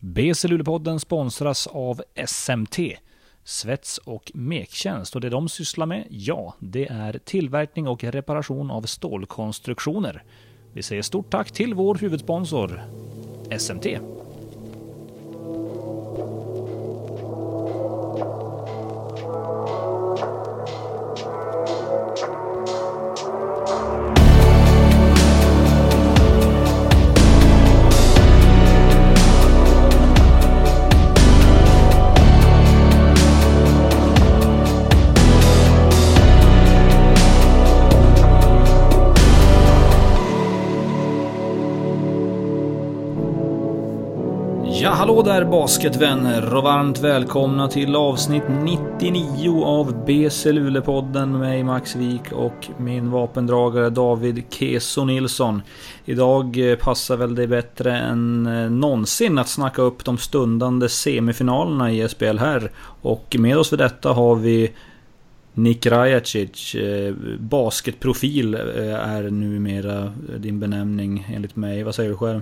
[0.00, 2.78] BC Luleåpodden sponsras av SMT,
[3.44, 5.14] Svets och Mektjänst.
[5.14, 10.22] Och det de sysslar med, ja, det är tillverkning och reparation av stålkonstruktioner.
[10.72, 12.82] Vi säger stort tack till vår huvudsponsor,
[13.58, 13.86] SMT.
[45.08, 51.96] Hallå där basketvänner och varmt välkomna till avsnitt 99 av BC Luleå-podden med mig Max
[51.96, 55.62] Wik och min vapendragare David Keso Nilsson.
[56.04, 61.92] Idag eh, passar väl det bättre än eh, någonsin att snacka upp de stundande semifinalerna
[61.92, 62.70] i SPL här.
[63.02, 64.72] Och med oss för detta har vi
[65.54, 71.82] Nick Rajacic, eh, basketprofil är numera din benämning enligt mig.
[71.82, 72.40] Vad säger du själv?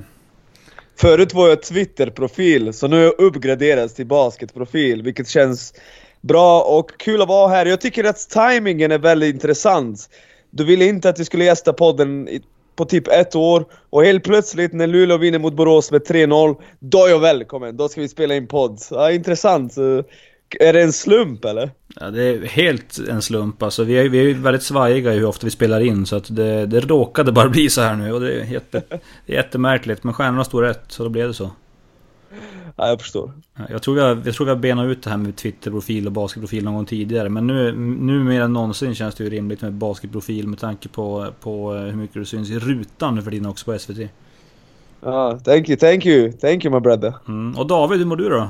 [0.99, 5.75] Förut var jag Twitter-profil, så nu har jag uppgraderats till basketprofil, vilket känns
[6.21, 7.67] bra och kul att vara här.
[7.67, 10.09] Jag tycker att timingen är väldigt intressant.
[10.51, 12.29] Du ville inte att vi skulle gästa podden
[12.77, 17.05] på typ ett år, och helt plötsligt när Luleå vinner mot Borås med 3-0, då
[17.05, 17.77] är jag välkommen.
[17.77, 18.81] Då ska vi spela in podd.
[18.91, 19.75] Ja, intressant.
[20.51, 21.71] Är det en slump eller?
[22.01, 23.63] Ja, det är helt en slump.
[23.63, 26.07] Alltså, vi, är, vi är väldigt svajiga i hur ofta vi spelar in.
[26.07, 28.13] Så att det, det råkade bara bli så här nu.
[28.13, 28.83] Och det är, jätte,
[29.27, 30.05] det är jättemärkligt.
[30.05, 31.51] Men stjärnorna stod rätt, så då blev det så.
[32.77, 33.33] Ja, jag förstår.
[33.69, 36.13] Jag tror vi har, jag tror vi har benat ut det här med Twitterprofil och
[36.13, 37.29] basketprofil någon gång tidigare.
[37.29, 41.27] Men nu, nu mer än någonsin känns det ju rimligt med basketprofil med tanke på,
[41.41, 43.99] på hur mycket du syns i rutan nu för tiden också på SVT.
[45.01, 47.15] Ja, thank you, thank you, thank you my brother.
[47.29, 47.59] Mm.
[47.59, 48.49] Och David, hur mår du då?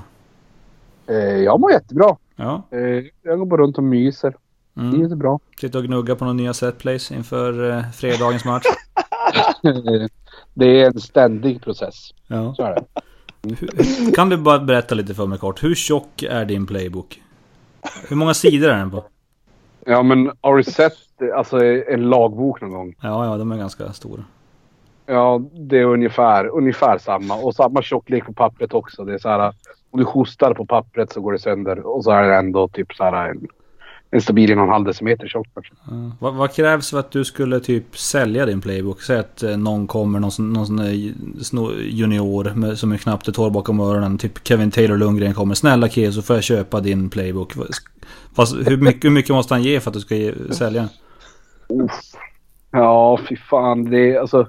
[1.09, 2.17] Eh, jag mår jättebra.
[2.37, 2.63] Ja.
[2.71, 4.37] Eh, jag går bara runt och myser.
[4.77, 4.99] Mm.
[4.99, 5.41] Det är bra.
[5.61, 8.65] Sitter och gnuggar på någon nya setplays inför eh, fredagens match.
[10.55, 12.11] det är en ständig process.
[12.27, 12.55] Ja.
[12.55, 12.85] Så är det.
[13.43, 15.63] Hur, kan du bara berätta lite för mig kort.
[15.63, 17.23] Hur tjock är din playbook?
[18.09, 19.05] Hur många sidor är den på?
[19.87, 20.93] Ja men har du sett
[21.35, 22.95] alltså, en lagbok någon gång?
[23.01, 24.25] Ja, ja de är ganska stora.
[25.07, 27.35] Ja, det är ungefär, ungefär samma.
[27.35, 29.05] Och samma tjocklek på pappret också.
[29.05, 29.53] Det är så här,
[29.97, 31.79] om du hostar på pappret så går det sönder.
[31.79, 33.47] Och så är det ändå typ så här en,
[34.11, 35.47] en stabil en och en halv decimeter tjock.
[35.55, 35.63] Ja.
[36.21, 39.03] Vad, vad, krävs för att du skulle typ sälja din playbook?
[39.03, 43.51] Säg att eh, någon kommer, någon, någon sån junior med, som är knappt är torr
[43.51, 44.19] bakom öronen.
[44.19, 45.55] Typ Kevin Taylor Lundgren kommer.
[45.55, 47.53] Snälla kille så får jag köpa din playbook.
[48.37, 50.91] Fast, hur, mycket, hur mycket måste han ge för att du ska ge, sälja den?
[52.71, 53.91] Ja, fy fan.
[53.91, 54.47] Det är alltså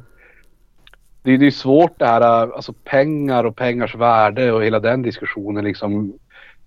[1.27, 5.01] det, är, det är svårt det här, alltså pengar och pengars värde och hela den
[5.01, 6.13] diskussionen liksom.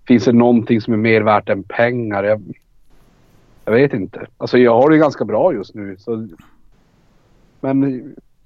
[0.07, 2.23] Finns det någonting som är mer värt än pengar?
[2.23, 2.55] Jag,
[3.65, 4.27] jag vet inte.
[4.37, 5.95] Alltså jag har det ganska bra just nu.
[5.99, 6.27] Så,
[7.59, 7.83] men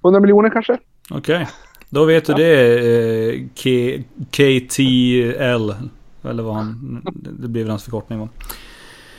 [0.02, 0.78] 100 miljoner kanske?
[1.10, 1.36] Okej.
[1.36, 1.46] Okay.
[1.90, 2.38] Då vet du ja.
[2.38, 2.80] det.
[3.34, 3.70] Eh, K
[4.32, 5.72] KTL.
[6.30, 7.02] Eller vad han...
[7.14, 8.30] Det blir väl hans förkortning va?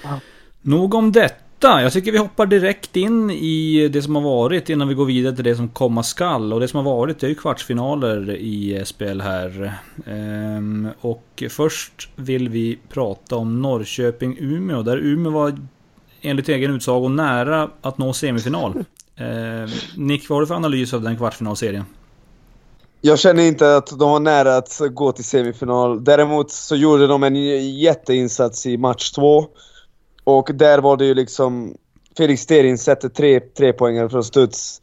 [0.02, 0.20] Ja.
[0.62, 1.45] Nog om detta.
[1.66, 5.34] Jag tycker vi hoppar direkt in i det som har varit innan vi går vidare
[5.34, 6.52] till det som komma skall.
[6.52, 9.78] Och det som har varit är ju kvartsfinaler i SPL här.
[10.06, 14.82] Ehm, och först vill vi prata om Norrköping-Umeå.
[14.82, 15.58] Där Umeå var
[16.20, 18.84] enligt egen utsago nära att nå semifinal.
[19.16, 21.84] Ehm, Nick, vad har du för analys av den kvartsfinalserien?
[23.00, 26.04] Jag känner inte att de var nära att gå till semifinal.
[26.04, 27.36] Däremot så gjorde de en
[27.78, 29.46] jätteinsats i match två.
[30.26, 31.74] Och där var det ju liksom...
[32.16, 34.80] Felix Sterin sätter tre, tre poängare från studs.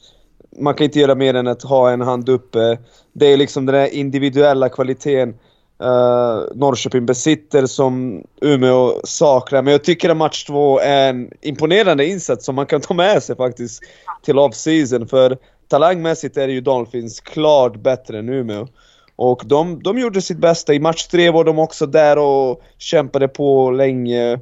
[0.59, 2.77] Man kan inte göra mer än att ha en hand uppe.
[3.13, 9.61] Det är liksom den där individuella kvaliteten uh, Norrköping besitter som Umeå saknar.
[9.61, 13.23] Men jag tycker att match två är en imponerande insats som man kan ta med
[13.23, 13.83] sig faktiskt
[14.21, 15.07] till off-season.
[15.07, 15.37] För
[15.67, 18.67] talangmässigt är ju Dolphins klart bättre än Umeå.
[19.15, 20.73] Och de, de gjorde sitt bästa.
[20.73, 24.39] I match tre var de också där och kämpade på länge.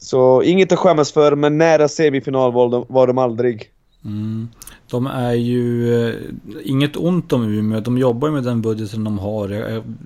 [0.00, 3.70] Så inget att skämmas för, men nära semifinal var de, var de aldrig.
[4.04, 4.48] Mm.
[4.90, 5.94] De är ju...
[6.08, 6.14] Eh,
[6.64, 9.48] inget ont om Umeå, de jobbar ju med den budgeten de har.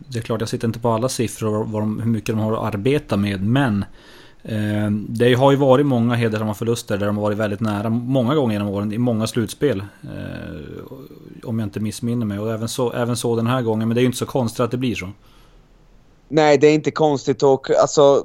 [0.09, 2.53] Det är klart, jag sitter inte på alla siffror vad de, hur mycket de har
[2.53, 3.85] att arbeta med, men...
[4.43, 8.35] Eh, det har ju varit många hedersamma förluster där de har varit väldigt nära många
[8.35, 9.81] gånger genom åren i många slutspel.
[10.03, 10.85] Eh,
[11.45, 12.39] om jag inte missminner mig.
[12.39, 13.89] Och även så, även så den här gången.
[13.89, 15.09] Men det är ju inte så konstigt att det blir så.
[16.29, 18.25] Nej, det är inte konstigt och alltså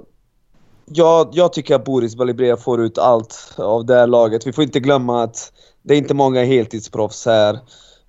[0.91, 4.47] jag, jag tycker att Boris Balibrea får ut allt av det här laget.
[4.47, 5.51] Vi får inte glömma att
[5.81, 7.53] det är inte många heltidsproffs här.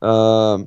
[0.04, 0.58] Uh,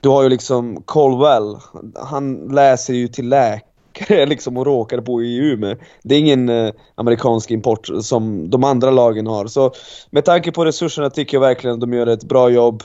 [0.00, 1.56] du har ju liksom Colwell,
[1.94, 5.76] han läser ju till läkare liksom och råkar bo i Umeå.
[6.02, 9.46] Det är ingen eh, amerikansk import som de andra lagen har.
[9.46, 9.72] Så
[10.10, 12.82] med tanke på resurserna tycker jag verkligen att de gör ett bra jobb.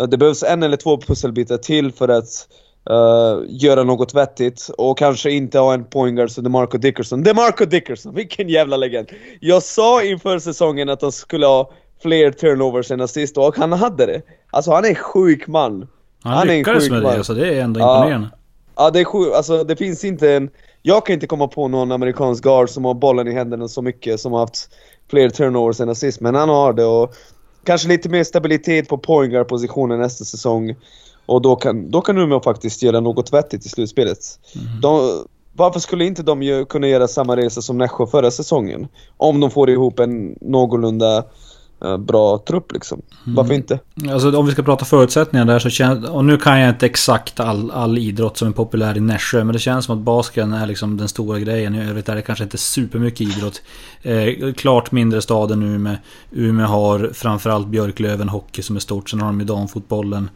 [0.00, 2.48] Eh, det behövs en eller två pusselbitar till för att
[2.90, 7.22] uh, göra något vettigt och kanske inte ha en pointguard som DeMarco Dickerson.
[7.22, 9.08] DeMarco Dickerson, vilken jävla legend!
[9.40, 11.70] Jag sa inför säsongen att han skulle ha
[12.02, 14.22] fler turnovers än assist och han hade det.
[14.50, 15.88] Alltså han är en sjuk man.
[16.22, 17.18] Han, Han lyckades sjuk med man.
[17.18, 17.96] det, så det är ändå Ja.
[17.96, 18.28] imponerande.
[18.76, 20.50] Ja det är sjukt, alltså det finns inte en...
[20.82, 24.20] Jag kan inte komma på någon amerikansk guard som har bollen i händerna så mycket
[24.20, 24.68] som har haft
[25.10, 27.14] fler turnovers än assist, men han har det och
[27.64, 30.74] kanske lite mer stabilitet på point guard positionen nästa säsong.
[31.26, 34.18] Och då kan, då kan Umeå faktiskt göra något vettigt i slutspelet.
[34.82, 35.24] De,
[35.56, 38.88] varför skulle inte de ju kunna göra samma resa som Nässjö förra säsongen?
[39.16, 41.24] Om de får ihop en någorlunda
[41.84, 43.02] eh, bra trupp liksom.
[43.24, 43.78] Varför inte?
[44.10, 46.08] Alltså om vi ska prata förutsättningar där så känns...
[46.08, 49.44] Och nu kan jag inte exakt all, all idrott som är populär i Nässjö.
[49.44, 51.74] Men det känns som att basken är liksom den stora grejen.
[51.74, 53.62] I övrigt är det kanske inte supermycket idrott.
[54.02, 55.96] Eh, klart mindre stad än Umeå.
[56.30, 59.10] Umeå har framförallt Björklöven hockey som är stort.
[59.10, 60.30] Sen har de ju damfotbollen.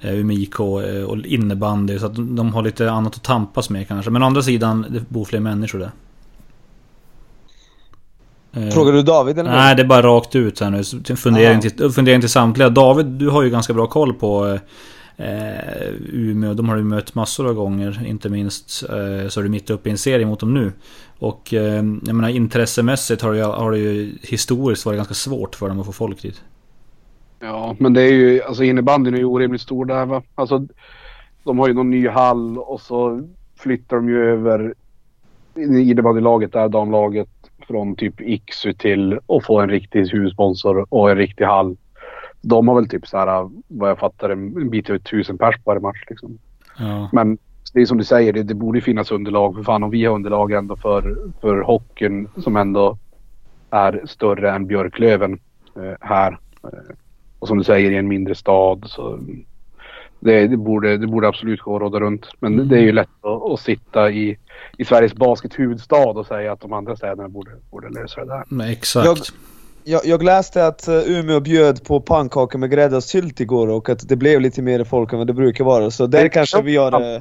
[0.00, 1.98] Eh, Umeå IK eh, och innebandy.
[1.98, 4.10] Så att de, har lite annat att tampas med kanske.
[4.10, 5.90] Men å andra sidan, det bor fler människor där.
[8.52, 9.50] Eh, Frågar du David eller?
[9.50, 11.16] Nej, det är bara rakt ut här nu.
[11.16, 12.68] Fundering, till, fundering till samtliga.
[12.68, 14.58] David, du har ju ganska bra koll på
[15.16, 16.54] eh, Umeå.
[16.54, 18.06] De har du mött massor av gånger.
[18.06, 20.72] Inte minst eh, så är du mitt uppe i en serie mot dem nu.
[21.18, 21.74] Och eh,
[22.06, 25.80] jag menar intressemässigt har det, ju, har det ju historiskt varit ganska svårt för dem
[25.80, 26.42] att få folk dit.
[27.40, 30.22] Ja, men det är ju, alltså innebandyn är ju orimligt stor där va.
[30.34, 30.66] Alltså,
[31.44, 34.74] de har ju någon ny hall och så flyttar de ju över
[35.56, 37.28] innebandylaget där, damlaget,
[37.66, 41.76] från typ Iksu till att få en riktig huvudsponsor och en riktig hall.
[42.40, 45.70] De har väl typ så här, vad jag fattar, en bit över tusen pers på
[45.70, 46.38] varje match liksom.
[46.78, 47.08] Ja.
[47.12, 47.38] Men
[47.72, 49.54] det är som du säger, det, det borde finnas underlag.
[49.54, 52.98] För fan om vi har underlag ändå för, för hockeyn som ändå
[53.70, 55.40] är större än Björklöven
[55.76, 56.38] eh, här.
[57.38, 59.18] Och som du säger i en mindre stad så
[60.20, 62.26] det, det, borde, det borde absolut gå att råda runt.
[62.40, 64.38] Men det är ju lätt att, att sitta i,
[64.78, 68.44] i Sveriges baskethuvudstad och säga att de andra städerna borde, borde lösa det där.
[68.48, 69.06] Men exakt.
[69.06, 69.18] Jag-
[69.84, 73.88] Jag, jag läste att eh, Umeå bjöd på pannkakor med grädde och sylt igår och
[73.88, 75.90] att det blev lite mer folk än vad det brukar vara.
[75.90, 77.14] Så där Det- kanske vi gör...
[77.14, 77.20] eh,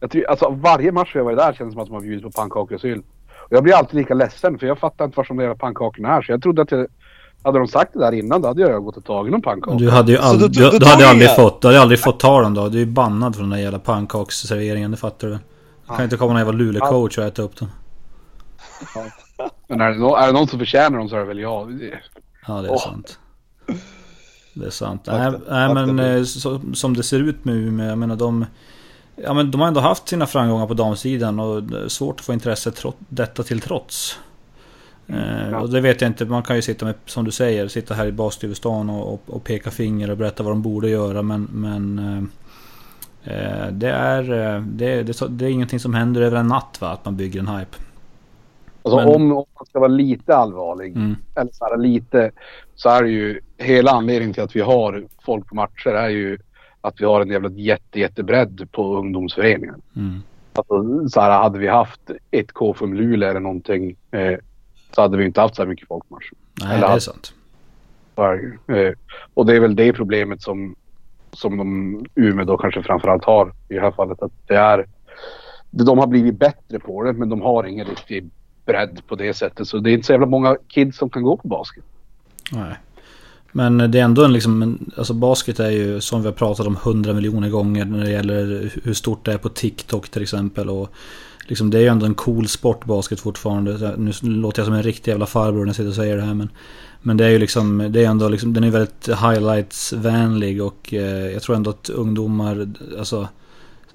[0.00, 2.30] Jag tycker, alltså varje match jag varit där känns som att de har bjudit på
[2.30, 3.06] pannkakor och sylt.
[3.36, 6.22] Och jag blir alltid lika ledsen för jag fattar inte var de där pannkakorna är.
[6.22, 6.86] Så jag trodde att jag,
[7.44, 9.76] hade de sagt det där innan då hade jag gått och tagit någon pannkaka.
[9.76, 12.20] Du hade ju aldrig, du- du, du du, hade aldrig fått, du hade aldrig fått
[12.20, 12.68] ta dem då.
[12.68, 15.38] Du är ju bannad från den där jävla pannkaksserveringen, det fattar du.
[15.88, 17.68] Du kan inte komma någon jävla Luleå-coach och äta upp dem.
[19.68, 21.90] Men är det, nå- är det någon som förtjänar dem så är det väl jag.
[22.46, 22.78] Ja, det är Åh.
[22.84, 23.18] sant.
[24.54, 25.02] Det är sant.
[25.06, 28.46] Nej, nej men eh, så, som det ser ut med Umeå, jag menar de...
[29.16, 32.32] Ja men de har ändå haft sina framgångar på damsidan och är svårt att få
[32.32, 34.18] intresse trots, detta till trots.
[35.06, 35.60] Ja.
[35.60, 38.06] Och det vet jag inte, man kan ju sitta med, som du säger, sitta här
[38.06, 41.48] i baskethuvudstan och, och, och peka finger och berätta vad de borde göra men...
[41.52, 41.98] men
[43.24, 46.78] eh, eh, det, är, eh, det, det, det är ingenting som händer över en natt
[46.80, 47.76] va, att man bygger en hype.
[48.82, 50.96] Alltså Men- om, om man ska vara lite allvarlig.
[50.96, 51.16] Mm.
[51.36, 52.30] Eller så här, lite.
[52.74, 56.38] Så är det ju hela anledningen till att vi har folk på matcher är ju
[56.80, 59.82] att vi har en jävla jätte, jättebredd på ungdomsföreningen.
[59.96, 60.22] Mm.
[60.52, 64.38] Alltså, så här, hade vi haft ett KFUM Luleå eller någonting eh,
[64.94, 66.38] så hade vi inte haft så här mycket folk på matchen.
[66.60, 67.34] Nej, Eller det är sant.
[68.16, 68.92] Eh,
[69.34, 70.74] och det är väl det problemet som,
[71.32, 74.22] som de Umeå då kanske framförallt har i det här fallet.
[74.22, 74.86] Att det är,
[75.70, 78.30] de har blivit bättre på det men de har ingen riktig
[78.66, 79.68] bredd på det sättet.
[79.68, 81.84] Så det är inte så jävla många kids som kan gå på basket.
[82.52, 82.74] Nej.
[83.52, 86.76] Men det är ändå en liksom, alltså basket är ju som vi har pratat om
[86.82, 90.70] hundra miljoner gånger när det gäller hur stort det är på TikTok till exempel.
[90.70, 90.88] Och
[91.46, 93.94] liksom det är ju ändå en cool sport basket fortfarande.
[93.96, 96.34] Nu låter jag som en riktig jävla farbror när jag sitter och säger det här
[96.34, 96.48] men
[97.02, 101.32] Men det är ju liksom, det är ändå liksom, den är väldigt highlights-vänlig och eh,
[101.32, 103.28] jag tror ändå att ungdomar, alltså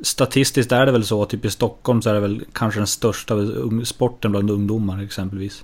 [0.01, 3.35] Statistiskt är det väl så, typ i Stockholm så är det väl kanske den största
[3.83, 5.63] sporten bland ungdomar exempelvis.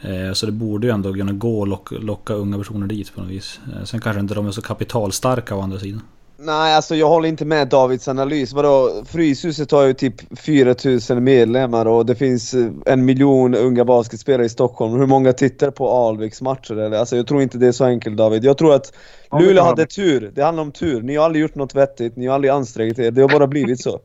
[0.00, 3.20] Eh, så det borde ju ändå kunna gå att locka, locka unga personer dit på
[3.20, 3.60] något vis.
[3.72, 6.02] Eh, sen kanske inte de är så kapitalstarka å andra sidan.
[6.42, 8.52] Nej, alltså jag håller inte med Davids analys.
[8.52, 9.02] Vadå?
[9.06, 14.48] Fryshuset har ju typ 4000 medlemmar och det finns eh, en miljon unga basketspelare i
[14.48, 15.00] Stockholm.
[15.00, 16.72] Hur många tittar på Alviks matcher?
[16.78, 16.98] Eller?
[16.98, 18.44] Alltså jag tror inte det är så enkelt David.
[18.44, 18.92] Jag tror att
[19.40, 20.30] Luleå hade tur.
[20.34, 21.02] Det handlar om tur.
[21.02, 23.10] Ni har aldrig gjort något vettigt, ni har aldrig ansträngt er.
[23.10, 24.00] Det har bara blivit så.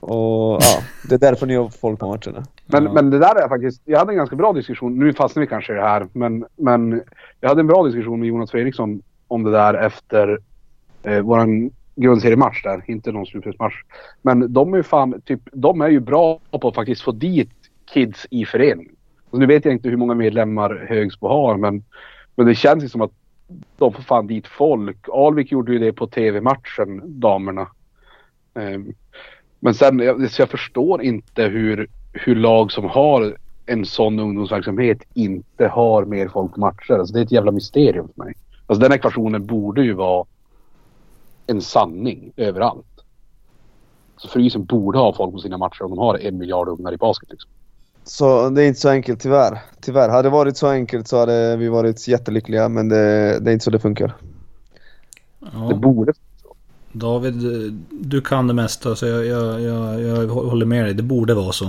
[0.00, 2.46] Och ja, det är därför ni har folk på matcherna.
[2.66, 2.92] Men, Ja.
[2.92, 5.72] men det där är faktiskt, jag hade en ganska bra diskussion, nu fastnar vi kanske
[5.72, 7.02] i det här, men, men
[7.40, 10.38] jag hade en bra diskussion med Jonas Fredriksson om det där efter
[11.02, 13.74] eh, våran grundseriematch där, inte någon slutspelsmatch.
[14.22, 17.50] Men de är ju fan, typ, de är ju bra på att faktiskt få dit
[17.92, 18.92] kids i föreningen.
[19.30, 21.84] Och nu vet jag inte hur många medlemmar Högsbo har, men,
[22.34, 23.12] men det känns ju som att
[23.78, 25.08] de får fan dit folk.
[25.12, 27.68] Alvik gjorde ju det på tv-matchen, damerna.
[28.54, 28.80] Eh,
[29.60, 35.66] men sen, jag, jag förstår inte hur, hur lag som har en sån ungdomsverksamhet inte
[35.66, 36.92] har mer folk på matcher.
[36.92, 38.34] Alltså det är ett jävla mysterium för mig.
[38.66, 40.26] Alltså den ekvationen borde ju vara
[41.46, 42.86] en sanning överallt.
[44.16, 46.96] Så Frysen borde ha folk på sina matcher om de har en miljard ungar i
[46.96, 47.30] basket.
[47.30, 47.50] Liksom.
[48.04, 49.58] Så det är inte så enkelt tyvärr.
[49.80, 50.08] Tyvärr.
[50.08, 53.64] Hade det varit så enkelt så hade vi varit jättelyckliga men det, det är inte
[53.64, 54.16] så det funkar.
[55.40, 55.68] Ja.
[55.68, 56.12] Det borde
[56.92, 57.34] David,
[57.90, 60.94] du kan det mesta så jag, jag, jag, jag håller med dig.
[60.94, 61.64] Det borde vara så.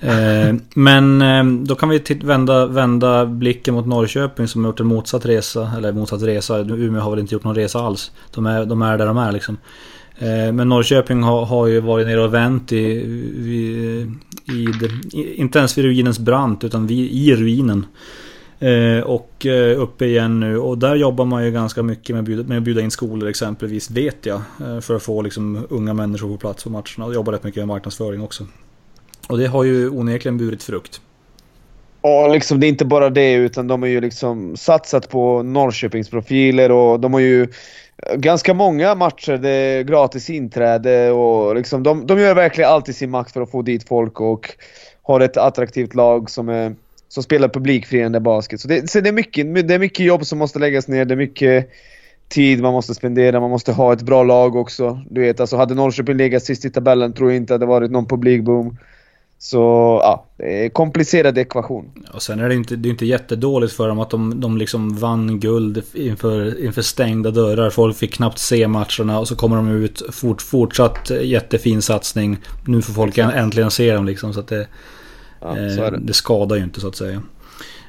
[0.00, 4.86] Eh, men eh, då kan vi vända, vända blicken mot Norrköping som har gjort en
[4.86, 5.70] motsatt resa.
[5.76, 6.58] Eller motsatt resa.
[6.58, 8.12] Umeå har väl inte gjort någon resa alls.
[8.34, 9.56] De är, de är där de är liksom.
[10.18, 14.06] Eh, men Norrköping har, har ju varit nere och vänt i, i,
[14.44, 14.66] i,
[15.18, 17.86] i inte ens vid ruinens brant utan vid, i ruinen.
[18.64, 22.26] Eh, och eh, uppe igen nu och där jobbar man ju ganska mycket med att
[22.26, 24.42] bjuda, med att bjuda in skolor exempelvis vet jag.
[24.60, 27.60] Eh, för att få liksom unga människor på plats på matcherna och jobbar rätt mycket
[27.60, 28.46] med marknadsföring också.
[29.28, 31.00] Och det har ju onekligen burit frukt.
[32.02, 36.70] Ja, liksom det är inte bara det utan de har ju liksom satsat på Norrköpingsprofiler
[36.70, 37.48] och de har ju
[38.16, 42.92] ganska många matcher det är gratis inträde och liksom de, de gör verkligen allt i
[42.92, 44.50] sin makt för att få dit folk och
[45.02, 46.74] har ett attraktivt lag som är
[47.14, 48.60] som spelar publikfriande basket.
[48.60, 51.14] Så, det, så det, är mycket, det är mycket jobb som måste läggas ner, det
[51.14, 51.70] är mycket
[52.28, 55.00] tid man måste spendera, man måste ha ett bra lag också.
[55.10, 57.90] Du vet, alltså hade Norrköping legat sist i tabellen tror jag inte att det varit
[57.90, 58.78] någon publikboom.
[59.38, 59.58] Så
[60.02, 61.90] ja, det är komplicerad ekvation.
[62.14, 64.96] Och sen är det inte, det är inte jättedåligt för dem att de, de liksom
[64.96, 67.70] vann guld inför, inför stängda dörrar.
[67.70, 70.02] Folk fick knappt se matcherna och så kommer de ut.
[70.12, 72.38] Fort, fortsatt jättefin satsning.
[72.66, 74.32] Nu får folk äntligen se dem liksom.
[74.32, 74.66] Så att det,
[75.44, 75.98] Ja, eh, det.
[75.98, 76.12] det.
[76.12, 77.22] skadar ju inte så att säga.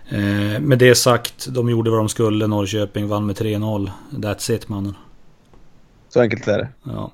[0.09, 2.47] Eh, med det sagt, de gjorde vad de skulle.
[2.47, 3.91] Norrköping vann med 3-0.
[4.09, 4.95] That's it mannen.
[6.09, 6.67] Så enkelt är det.
[6.83, 7.12] Ja.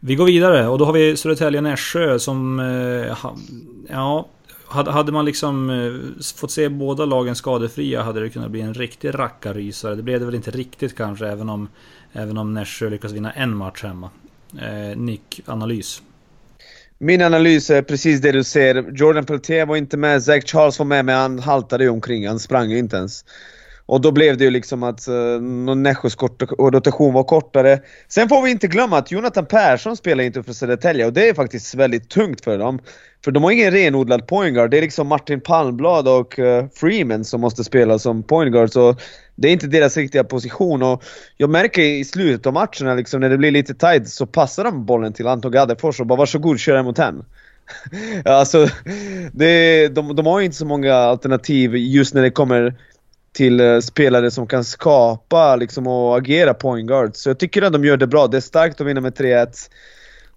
[0.00, 2.60] Vi går vidare och då har vi Södertälje-Nässjö som...
[2.60, 3.16] Eh,
[3.88, 4.28] ja,
[4.68, 5.70] hade man liksom
[6.36, 9.94] fått se båda lagen skadefria hade det kunnat bli en riktig rackarrysare.
[9.94, 11.68] Det blev det väl inte riktigt kanske även om,
[12.12, 14.10] även om Nässjö lyckas vinna en match hemma.
[14.96, 16.02] Nick, analys?
[17.04, 18.84] Min analys är precis det du ser.
[18.94, 22.38] Jordan Peltier var inte med, Zach Charles var med men han haltade ju omkring, han
[22.38, 23.24] sprang ju inte ens.
[23.86, 25.40] Och då blev det ju liksom att uh,
[25.76, 26.16] Nässjös
[26.58, 27.80] rotation var kortare.
[28.08, 31.34] Sen får vi inte glömma att Jonathan Persson spelar inte för Södertälje och det är
[31.34, 32.78] faktiskt väldigt tungt för dem.
[33.24, 34.70] För de har ingen renodlad pointguard.
[34.70, 38.70] Det är liksom Martin Palmblad och uh, Freeman som måste spela som pointguard.
[38.70, 38.96] Så
[39.34, 41.04] det är inte deras riktiga position och
[41.36, 44.86] jag märker i slutet av matcherna liksom, när det blir lite tight så passar de
[44.86, 47.24] bollen till Anton Gaddefors och bara varsågod kör mot henne.
[48.24, 48.68] alltså,
[49.32, 52.74] det, de, de har ju inte så många alternativ just när det kommer
[53.32, 57.10] till uh, spelare som kan skapa liksom, och agera point guard.
[57.14, 58.26] Så jag tycker att de gör det bra.
[58.26, 59.70] Det är starkt att vinna med 3-1.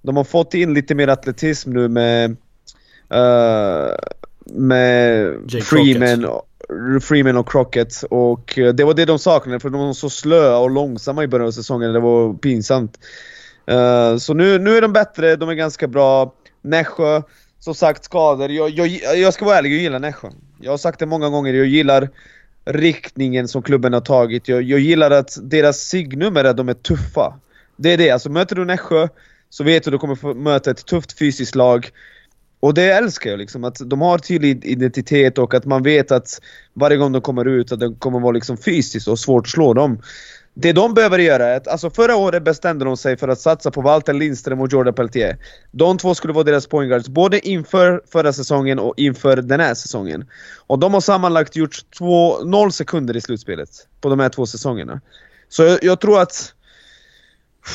[0.01, 2.30] De har fått in lite mer atletism nu med,
[3.13, 3.96] uh,
[4.46, 6.42] med Freeman.
[7.02, 10.58] Freeman och Crockett och eh, det var det de saknade för de var så slöa
[10.58, 11.94] och långsamma i början av säsongen.
[11.94, 13.00] Det var pinsamt.
[13.72, 16.34] Uh, så nu, nu är de bättre, de är ganska bra.
[16.62, 17.22] Nässjö,
[17.60, 18.52] som sagt skador.
[18.52, 20.30] Jag, jag, jag ska vara ärlig, jag gillar Nässjö.
[20.62, 22.10] Jag har sagt det många gånger, jag gillar
[22.66, 24.48] riktningen som klubben har tagit.
[24.48, 27.40] Jag, jag gillar att deras signum är att de är tuffa.
[27.76, 29.08] Det är det, alltså möter du Nässjö
[29.50, 31.90] så vet du att du kommer få möta ett tufft fysiskt lag.
[32.60, 36.42] Och det älskar jag liksom, att de har tydlig identitet och att man vet att
[36.74, 39.74] varje gång de kommer ut att det kommer vara liksom fysiskt och svårt att slå
[39.74, 40.02] dem.
[40.54, 43.72] Det de behöver göra är att, alltså förra året bestämde de sig för att satsa
[43.72, 45.38] på Walter Lindström och Jordan Peltier.
[45.72, 50.26] De två skulle vara deras pointguards, både inför förra säsongen och inför den här säsongen.
[50.68, 53.70] Och de har sammanlagt gjort två, noll sekunder i slutspelet
[54.02, 55.02] på de här två säsongerna.
[55.50, 56.54] Så jag, jag tror att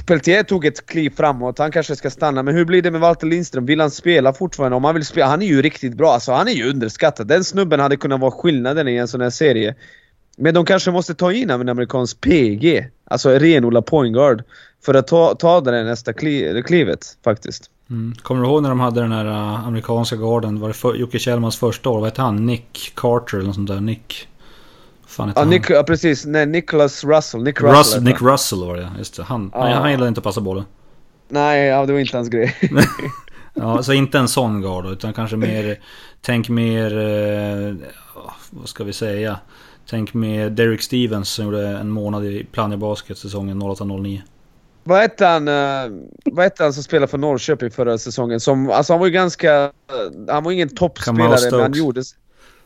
[0.07, 2.43] Peltier tog ett kliv framåt, han kanske ska stanna.
[2.43, 3.67] Men hur blir det med Walter Lindström?
[3.67, 4.77] Vill han spela fortfarande?
[4.77, 6.13] Om han vill spela, han är ju riktigt bra.
[6.13, 7.27] Alltså han är ju underskattad.
[7.27, 9.75] Den snubben hade kunnat vara skillnaden i en sån här serie.
[10.37, 12.89] Men de kanske måste ta in en amerikansk PG.
[13.05, 14.43] Alltså renodla point guard.
[14.85, 17.71] För att ta, ta det där nästa kli, klivet faktiskt.
[17.91, 18.15] Mm.
[18.23, 20.61] Kommer du ihåg när de hade den här äh, amerikanska garden?
[20.61, 22.01] Var det för, Jocke Kjellmans första år?
[22.01, 22.47] Vad hette han?
[22.47, 23.81] Nick Carter eller något sånt där?
[23.81, 24.29] Nick...
[25.13, 26.27] Fan ja, Nick, ja, precis.
[26.27, 27.43] Nej, Nicholas Russell.
[27.43, 29.23] Nick Russell, Russell Nick Russell var det just det.
[29.23, 29.61] Han, ja.
[29.61, 30.65] han, han gillade inte att passa bollen.
[31.29, 32.57] Nej, ja, det var inte hans grej.
[33.55, 35.79] ja, så inte en sån gard utan kanske mer...
[36.21, 36.99] tänk mer...
[36.99, 37.75] Eh,
[38.51, 39.39] vad ska vi säga?
[39.91, 44.21] Tänk med Derek Stevens som gjorde en månad i Plannja Basket säsongen 08-09.
[44.85, 48.41] Vad hette han, uh, vad hette han som spelade för Norrköping förra säsongen?
[48.41, 49.73] Som, alltså han var ju ganska...
[50.29, 51.73] Han var ingen toppspelare men han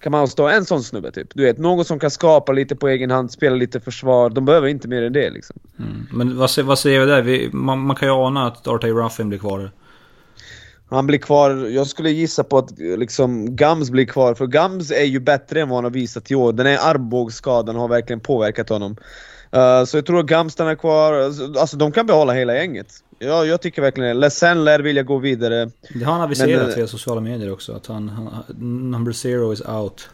[0.06, 0.16] gjorde...
[0.16, 1.34] Kamau stå en sån snubbe typ.
[1.34, 4.30] Du vet, någon som kan skapa lite på egen hand, spela lite försvar.
[4.30, 5.56] De behöver inte mer än det liksom.
[5.78, 6.06] Mm.
[6.12, 7.22] Men vad, vad säger vi där?
[7.22, 9.72] Vi, man, man, kan ju ana att Artay Ruffin blir kvar.
[10.90, 11.50] Han blir kvar.
[11.50, 14.34] Jag skulle gissa på att liksom Gams blir kvar.
[14.34, 16.52] För Gams är ju bättre än vad han har visat i år.
[16.52, 18.96] Den här armbågsskadan har verkligen påverkat honom.
[19.54, 21.12] Uh, så jag tror att Gams stannar kvar.
[21.58, 22.86] Alltså de kan behålla hela gänget.
[23.18, 24.14] Ja, jag tycker verkligen det.
[24.14, 25.70] Ledsen lär vilja gå vidare.
[25.94, 27.72] Det har han aviserat men, eh, via sociala medier också.
[27.72, 28.44] Att han, han
[28.90, 30.10] number zero is out.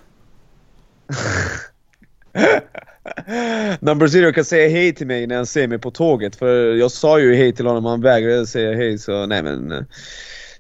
[3.81, 6.37] number zero kan säga hej till mig när han ser mig på tåget.
[6.37, 8.99] För jag sa ju hej till honom, han vägrade säga hej.
[8.99, 9.73] Så nej men...
[9.73, 9.83] Eh,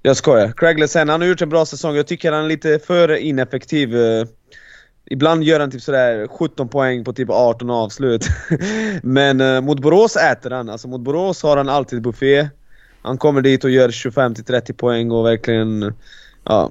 [0.05, 0.53] jag skojar.
[0.57, 1.97] Craig Lessen, han har gjort en bra säsong.
[1.97, 3.97] Jag tycker han är lite för ineffektiv.
[5.05, 8.27] Ibland gör han typ sådär 17 poäng på typ 18 avslut.
[9.03, 10.69] Men uh, mot Borås äter han.
[10.69, 12.49] Alltså mot Borås har han alltid buffé.
[13.03, 15.95] Han kommer dit och gör 25-30 poäng och verkligen...
[16.45, 16.71] Ja.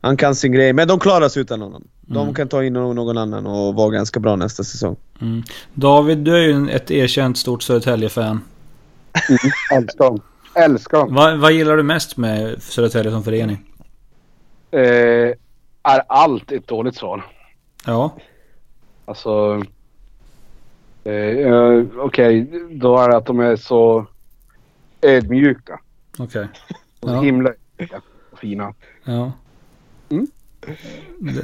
[0.00, 1.88] Han kan sin grej, men de klarar sig utan honom.
[2.00, 2.34] De mm.
[2.34, 4.96] kan ta in någon annan och vara ganska bra nästa säsong.
[5.20, 5.42] Mm.
[5.74, 8.40] David, du är ju ett erkänt stort Södertälje-fan.
[9.28, 9.38] Mm,
[9.82, 10.20] älskar dem.
[10.54, 11.14] Älskar dem.
[11.14, 13.64] Vad, vad gillar du mest med Södertälje som förening?
[14.70, 14.80] Eh,
[15.82, 17.24] är allt ett dåligt svar?
[17.86, 18.16] Ja.
[19.04, 19.62] Alltså...
[21.04, 22.46] Eh, Okej, okay.
[22.70, 24.06] då är det att de är så
[25.02, 25.80] ödmjuka.
[26.18, 26.24] Okej.
[26.24, 26.46] Okay.
[27.00, 27.20] Ja.
[27.20, 27.50] himla
[28.32, 28.74] och fina.
[29.04, 29.32] Ja.
[30.08, 30.26] Mm.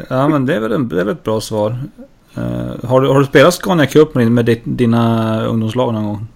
[0.09, 1.71] Ja men det är väl, en, det är väl ett bra svar.
[2.39, 6.27] Uh, har, du, har du spelat Scania Cup med, med dina ungdomslag någon gång?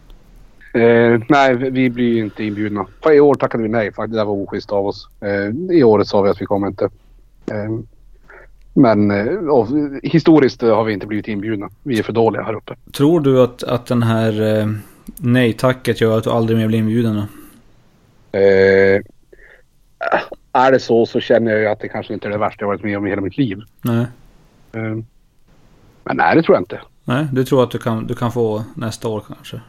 [0.82, 2.87] Eh, nej, vi blir inte inbjudna.
[3.02, 3.92] För I år tackade vi nej.
[3.92, 4.16] Faktiskt.
[4.16, 5.08] Det var oschysst av oss.
[5.20, 6.84] Eh, I året sa vi att vi kommer inte.
[7.50, 7.70] Eh,
[8.75, 9.11] men
[9.49, 11.71] och, eh, historiskt har vi inte blivit inbjudna.
[11.83, 12.76] Vi är för dåliga här uppe.
[12.93, 14.66] Tror du att, att den här eh,
[15.16, 17.16] nej-tacket gör att du aldrig mer blir inbjuden?
[18.33, 19.00] Eh,
[20.52, 22.69] är det så så känner jag ju att det kanske inte är det värsta jag
[22.69, 23.58] varit med om i hela mitt liv.
[23.82, 24.06] Nej.
[24.73, 24.99] Eh,
[26.04, 26.80] men nej, det tror jag inte.
[27.04, 29.60] Nej, du tror att du kan, du kan få nästa år kanske?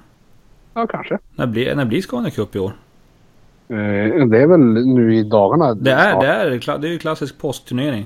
[0.74, 1.18] Ja, kanske.
[1.36, 2.72] När blir, när blir Scania Cup i år?
[3.68, 5.74] Eh, det är väl nu i dagarna.
[5.74, 8.06] Det är, det är, det är ju klassisk postturnering.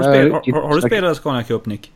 [0.00, 0.08] Ja.
[0.08, 1.92] Har du, spel, har, har, du spelat Scania Cup Nick?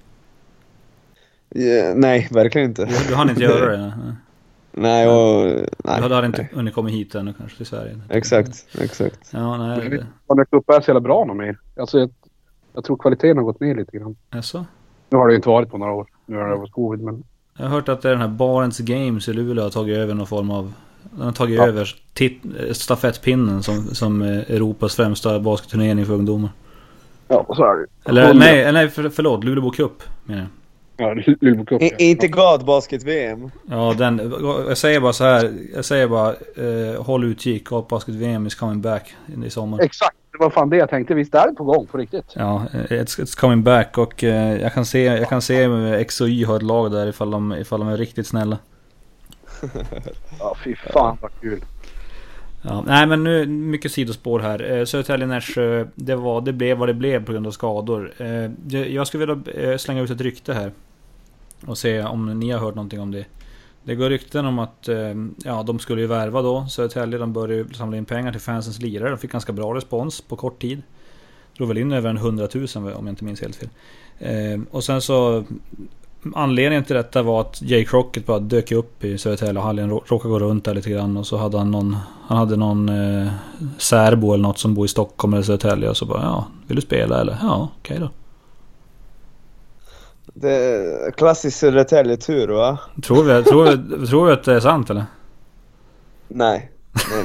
[1.55, 2.85] Yeah, nej, verkligen inte.
[2.85, 3.93] Du, du hann inte göra det?
[4.73, 6.03] Nej, och, nej.
[6.09, 8.01] Du hade inte hunnit komma hit ännu kanske till Sverige?
[8.09, 9.19] Exakt, exakt.
[9.31, 10.05] Ja, nej.
[10.25, 11.59] Scania Cup är så jävla bra någon mer.
[11.77, 12.11] Alltså, jag,
[12.73, 14.17] jag tror kvaliteten har gått ner lite grann.
[14.31, 14.67] Jaså?
[15.11, 16.07] Nu har det ju inte varit på några år.
[16.27, 17.25] Nu har det varit covid, men...
[17.57, 20.15] Jag har hört att det är den här Barents Games i Luleå har tagit över
[20.15, 20.73] någon form av...
[21.11, 21.67] Den har tagit ja.
[21.67, 21.95] över
[22.73, 26.51] stafettpinnen som, som Europas främsta basketturnering för ungdomar.
[27.29, 29.45] Ja, så är det Eller nej, nej för, förlåt.
[29.45, 30.49] Luleå Cup menar
[30.97, 31.17] jag.
[31.17, 31.83] Ja, Luleå Cup.
[31.83, 31.91] Ja.
[31.99, 33.51] Inte Gatbasket-VM.
[33.71, 34.33] Ja, den.
[34.69, 35.53] Jag säger bara så här.
[35.75, 36.29] Jag säger bara.
[36.29, 37.65] Eh, håll utkik.
[37.65, 39.15] Gatbasket-VM is coming back
[39.47, 39.81] i sommar.
[39.81, 40.17] Exakt.
[40.33, 41.15] Det var fan det jag tänkte.
[41.15, 42.25] Visst är det på gång på riktigt?
[42.33, 43.99] Ja, it's, it's coming back.
[43.99, 45.65] Och eh, jag kan se, jag kan se
[45.95, 48.59] X och Y har ett lag där ifall de, ifall de är riktigt snälla.
[50.39, 51.65] ja, fy fan vad kul.
[52.63, 54.73] Ja, nej men nu mycket sidospår här.
[54.73, 58.13] Eh, Södertälje Nässjö, det, var, det blev vad det blev på grund av skador.
[58.19, 60.73] Eh, jag skulle vilja eh, slänga ut ett rykte här.
[61.67, 63.25] Och se om ni har hört någonting om det.
[63.85, 67.19] Det går rykten om att eh, ja, de skulle ju värva då Södertälje.
[67.19, 69.11] De började samla in pengar till fansens lirare.
[69.11, 70.83] De fick ganska bra respons på kort tid.
[71.57, 73.69] Drog väl in över en 100 000 om jag inte minns helt fel.
[74.19, 75.45] Eh, och sen så
[76.35, 80.65] Anledningen till detta var att Jay Crockett bara dök upp i Södertäljehallen, råkade gå runt
[80.65, 83.29] där lite grann och så hade han någon Han hade någon eh,
[83.79, 86.83] särbo eller något som bor i Stockholm eller Södertälje och så bara ja, vill du
[86.83, 87.39] spela eller?
[87.43, 88.11] Ja, okej okay då.
[90.35, 92.79] Det är klassisk Södertälje-tur va?
[93.03, 95.05] Tror vi, tror, tror vi att det är sant eller?
[96.29, 96.71] Nej.
[97.11, 97.25] nej,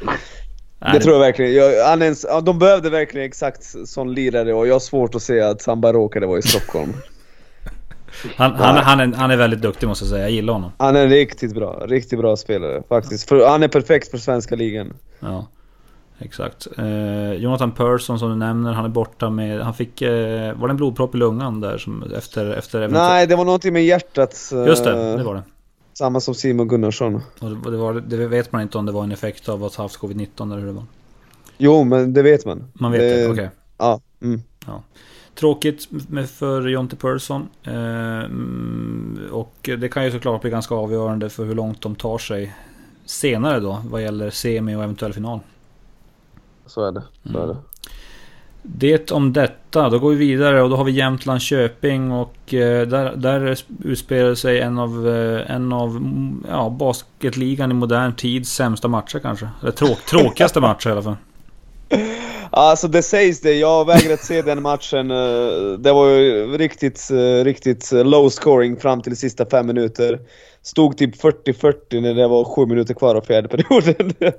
[0.00, 0.16] nej.
[0.92, 1.54] Det, tror jag verkligen.
[1.54, 5.66] Jag, ens, de behövde verkligen exakt sån lirare och jag har svårt att se att
[5.66, 6.92] han bara råkade vara i Stockholm.
[8.36, 10.22] Han, han, han, är, han är väldigt duktig måste jag säga.
[10.22, 10.72] Jag gillar honom.
[10.78, 13.28] Han är riktigt bra, riktigt bra spelare faktiskt.
[13.28, 14.92] För, han är perfekt för svenska ligan.
[15.20, 15.46] Ja,
[16.18, 16.66] exakt.
[16.78, 19.60] Eh, Jonathan Persson som du nämner, han är borta med...
[19.60, 20.02] Han fick...
[20.02, 22.50] Eh, var det en blodpropp i lungan där som efter...
[22.50, 24.50] efter Nej, det var någonting med hjärtat.
[24.52, 25.42] Eh, Just det, det var det.
[25.98, 27.14] Samma som Simon Gunnarsson.
[27.40, 29.84] Och det, var, det vet man inte om det var en effekt av att ha
[29.84, 30.84] haft covid-19 eller hur det var.
[31.58, 32.64] Jo, men det vet man.
[32.72, 33.32] Man vet det, det okej.
[33.32, 33.48] Okay.
[33.78, 34.00] Ja.
[34.22, 34.42] Mm.
[34.66, 34.82] ja.
[35.38, 35.88] Tråkigt
[36.30, 37.48] för Jonte Persson.
[37.62, 38.30] Eh,
[39.30, 42.54] och det kan ju såklart bli ganska avgörande för hur långt de tar sig
[43.06, 45.40] senare då vad gäller semi och eventuell final.
[46.66, 47.02] Så är det.
[47.32, 47.56] Så är det.
[48.62, 49.90] Det om detta.
[49.90, 54.34] Då går vi vidare och då har vi Jämtland Köping och eh, där, där utspelar
[54.34, 56.02] sig en av, eh, en av
[56.48, 59.48] ja, basketligan i modern tid sämsta matcher kanske.
[59.62, 61.16] Eller tråk, tråkigaste matcher i alla fall.
[62.50, 65.10] Alltså det sägs det, jag har vägrat se den matchen.
[65.10, 70.20] Eh, det var ju riktigt, eh, riktigt low scoring fram till de sista fem minuter.
[70.62, 74.12] Stod typ 40-40 när det var sju minuter kvar av fjärde perioden.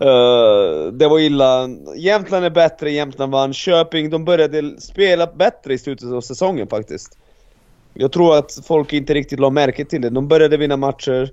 [0.00, 1.68] Eh, det var illa.
[1.96, 3.52] Jämtland är bättre, Jämtland vann.
[3.52, 7.18] Köping, de började spela bättre i slutet av säsongen faktiskt.
[7.94, 10.10] Jag tror att folk inte riktigt la märke till det.
[10.10, 11.30] De började vinna matcher.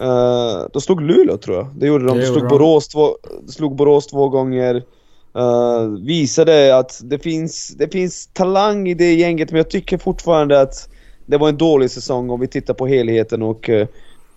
[0.00, 1.66] Uh, de slog Luleå tror jag.
[1.76, 2.18] Det gjorde de.
[2.18, 3.16] De slog, Borås två,
[3.48, 4.82] slog Borås två gånger.
[5.38, 10.60] Uh, visade att det finns, det finns talang i det gänget men jag tycker fortfarande
[10.60, 10.88] att
[11.26, 13.86] det var en dålig säsong om vi tittar på helheten och uh,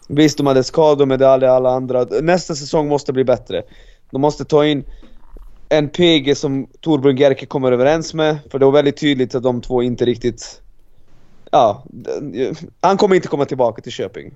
[0.08, 2.04] visst de hade skador men det hade alla andra.
[2.22, 3.64] Nästa säsong måste bli bättre.
[4.12, 4.84] De måste ta in
[5.70, 9.62] en PG som Torbjörn Gerke kommer överens med för det var väldigt tydligt att de
[9.62, 10.62] två inte riktigt...
[11.52, 11.84] Ja,
[12.82, 14.34] han kommer inte komma tillbaka till Köping.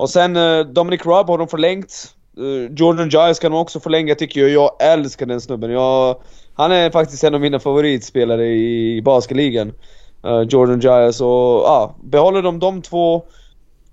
[0.00, 2.14] Och sen uh, Dominic Robb har de förlängt.
[2.38, 4.50] Uh, Jordan Giles kan de också förlänga tycker jag.
[4.50, 5.70] Jag älskar den snubben.
[5.70, 6.16] Jag,
[6.54, 9.72] han är faktiskt en av mina favoritspelare i basketligan
[10.26, 11.28] uh, Jordan Giles och
[11.66, 13.22] ja, behåller de de två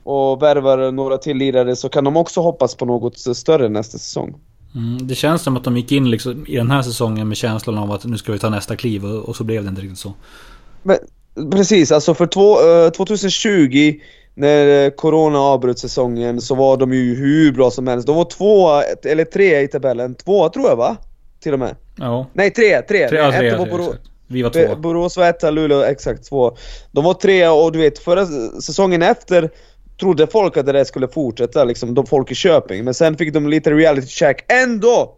[0.04, 4.36] och värvar några till lirare så kan de också hoppas på något större nästa säsong.
[4.76, 7.78] Mm, det känns som att de gick in liksom i den här säsongen med känslan
[7.78, 10.00] av att nu ska vi ta nästa kliv och, och så blev det inte riktigt
[10.00, 10.14] så.
[10.84, 10.98] Men,
[11.52, 14.00] precis, alltså för två, uh, 2020
[14.38, 18.08] när Corona avbröt säsongen så var de ju hur bra som helst.
[18.08, 18.70] De var två
[19.12, 20.16] eller tre i tabellen.
[20.16, 20.98] Två tror jag va?
[21.40, 21.76] Till och med.
[21.96, 22.28] Ja.
[22.34, 23.10] Nej tre, tre.
[23.10, 23.84] tre, ja, tre, tre, tre
[24.28, 24.76] vi var två.
[24.76, 26.58] Borås var etta, Luleå exakt två.
[26.92, 28.26] De var tre och du vet förra
[28.62, 29.50] säsongen efter
[30.00, 32.84] trodde folk att det där skulle fortsätta liksom, de folk i Köping.
[32.84, 34.52] Men sen fick de lite reality check.
[34.52, 35.14] Ändå!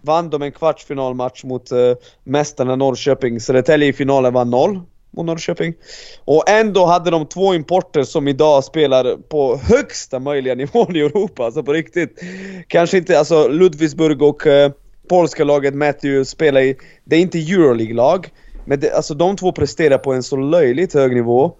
[0.00, 3.40] Vann de en kvartsfinalmatch mot uh, mästarna Norrköping.
[3.40, 4.80] Södertälje i finalen var noll
[5.12, 5.74] mot Norrköping.
[6.24, 11.44] Och ändå hade de två importer som idag spelar på högsta möjliga nivån i Europa,
[11.44, 12.20] alltså på riktigt.
[12.66, 14.72] Kanske inte, alltså Ludwigsburg och eh,
[15.08, 18.28] polska laget Matthew spelar i, det är inte Euroleague-lag,
[18.64, 21.52] men det, alltså de två presterar på en så löjligt hög nivå.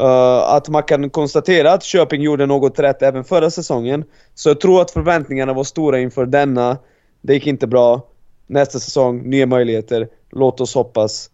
[0.00, 0.06] Uh,
[0.52, 4.04] att man kan konstatera att Köping gjorde något rätt även förra säsongen.
[4.34, 6.78] Så jag tror att förväntningarna var stora inför denna.
[7.22, 8.06] Det gick inte bra.
[8.46, 10.08] Nästa säsong, nya möjligheter.
[10.30, 11.30] Låt oss hoppas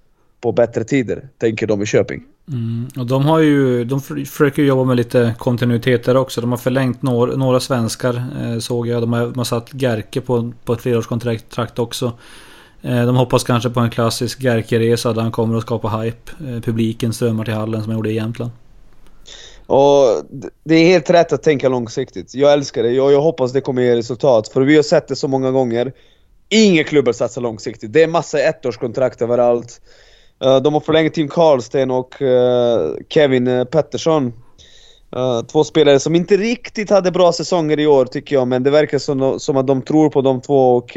[0.46, 2.22] på bättre tider, tänker de i Köping.
[2.48, 6.40] Mm, och de har ju, de försöker jobba med lite kontinuitet där också.
[6.40, 9.02] De har förlängt några, några svenskar eh, såg jag.
[9.02, 12.12] De har, de har satt Gerke på, på ett flerårskontrakt också.
[12.82, 16.32] Eh, de hoppas kanske på en klassisk Gerke-resa där han kommer att skapa hype.
[16.40, 18.50] Eh, publiken strömmar till hallen som han gjorde i Jämtland.
[19.66, 20.22] Och
[20.64, 22.34] det är helt rätt att tänka långsiktigt.
[22.34, 22.90] Jag älskar det.
[22.90, 24.48] Jag, jag hoppas det kommer ge resultat.
[24.48, 25.92] För vi har sett det så många gånger.
[26.48, 27.92] Inga klubbar satsar långsiktigt.
[27.92, 29.80] Det är massa ettårskontrakt överallt.
[30.44, 34.32] Eh, de har förlängt Tim Karlsten och eh, Kevin eh, Pettersson.
[35.52, 38.98] två spelare som inte riktigt hade bra säsonger i år tycker jag, men det verkar
[38.98, 40.96] som, som att de tror på de två och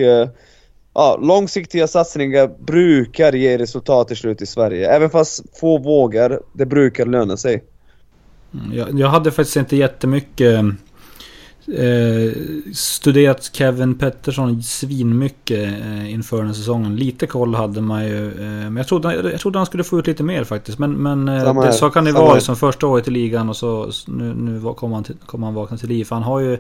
[0.94, 4.90] ja, långsiktiga satsningar brukar ge resultat till slut i Sverige.
[4.92, 7.64] Även fast få vågar, det brukar löna sig.
[8.54, 10.64] Mm, jag, jag hade faktiskt inte jättemycket
[11.78, 12.32] eh,
[12.74, 16.96] studerat Kevin Pettersson svinmycket eh, inför den säsongen.
[16.96, 18.28] Lite koll hade man ju.
[18.28, 20.80] Eh, men jag trodde, jag trodde han skulle få ut lite mer faktiskt.
[20.80, 23.92] Men, men eh, det, så kan det vara som första året i ligan och så
[24.08, 26.06] nu, nu kommer han, kom han vakna till liv.
[26.06, 26.58] För han har ju...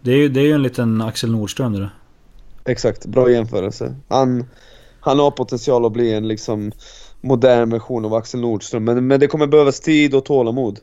[0.00, 1.90] Det är ju det är en liten Axel Nordström det
[2.64, 3.94] Exakt, bra jämförelse.
[4.08, 4.44] Han,
[5.00, 6.72] han har potential att bli en liksom
[7.20, 8.84] modern version av Axel Nordström.
[8.84, 10.78] Men, men det kommer behövas tid och tålamod.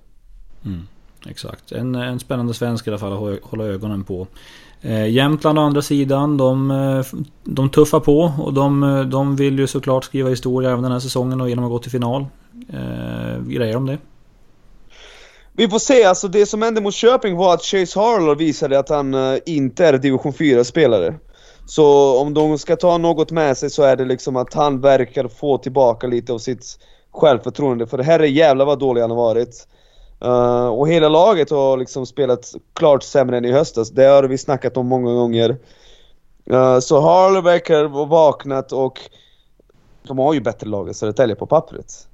[0.65, 0.87] Mm.
[1.29, 1.71] Exakt.
[1.71, 4.27] En, en spännande svensk i alla fall att hålla ögonen på.
[4.81, 7.05] Eh, Jämtland å andra sidan, de, eh,
[7.43, 10.99] de tuffar på och de, eh, de vill ju såklart skriva historia även den här
[10.99, 12.25] säsongen och genom att gå till final.
[12.69, 13.97] Eh, grejer de det?
[15.55, 18.89] Vi får se, alltså det som hände mot Köping var att Chase Harlow visade att
[18.89, 21.13] han eh, inte är division 4-spelare.
[21.65, 25.27] Så om de ska ta något med sig så är det liksom att han verkar
[25.27, 26.79] få tillbaka lite av sitt
[27.11, 27.87] självförtroende.
[27.87, 29.67] För det här är jävla vad dålig han har varit.
[30.25, 33.89] Uh, och hela laget har liksom spelat klart sämre än i höstas.
[33.89, 35.57] Det har vi snackat om många gånger.
[36.51, 38.99] Uh, så Harlow verkar ha vaknat och
[40.07, 42.07] de har ju bättre lag än Södertälje på pappret.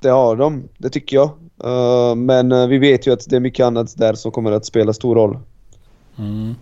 [0.00, 1.30] Det har de, det tycker jag.
[1.64, 4.92] Uh, men vi vet ju att det är mycket annat där som kommer att spela
[4.92, 5.38] stor roll.
[6.18, 6.54] Mm.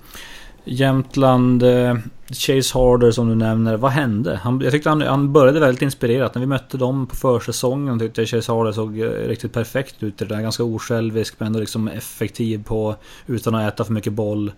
[0.65, 1.97] Jämtland, eh,
[2.31, 3.77] Chase Harder som du nämner.
[3.77, 4.37] Vad hände?
[4.43, 6.35] Han, jag tyckte han, han började väldigt inspirerat.
[6.35, 10.19] När vi mötte dem på försäsongen tyckte jag Chase Harder såg eh, riktigt perfekt ut.
[10.19, 10.41] Det där.
[10.41, 12.95] Ganska osjälvisk men ändå liksom effektiv på
[13.27, 14.53] utan att äta för mycket boll.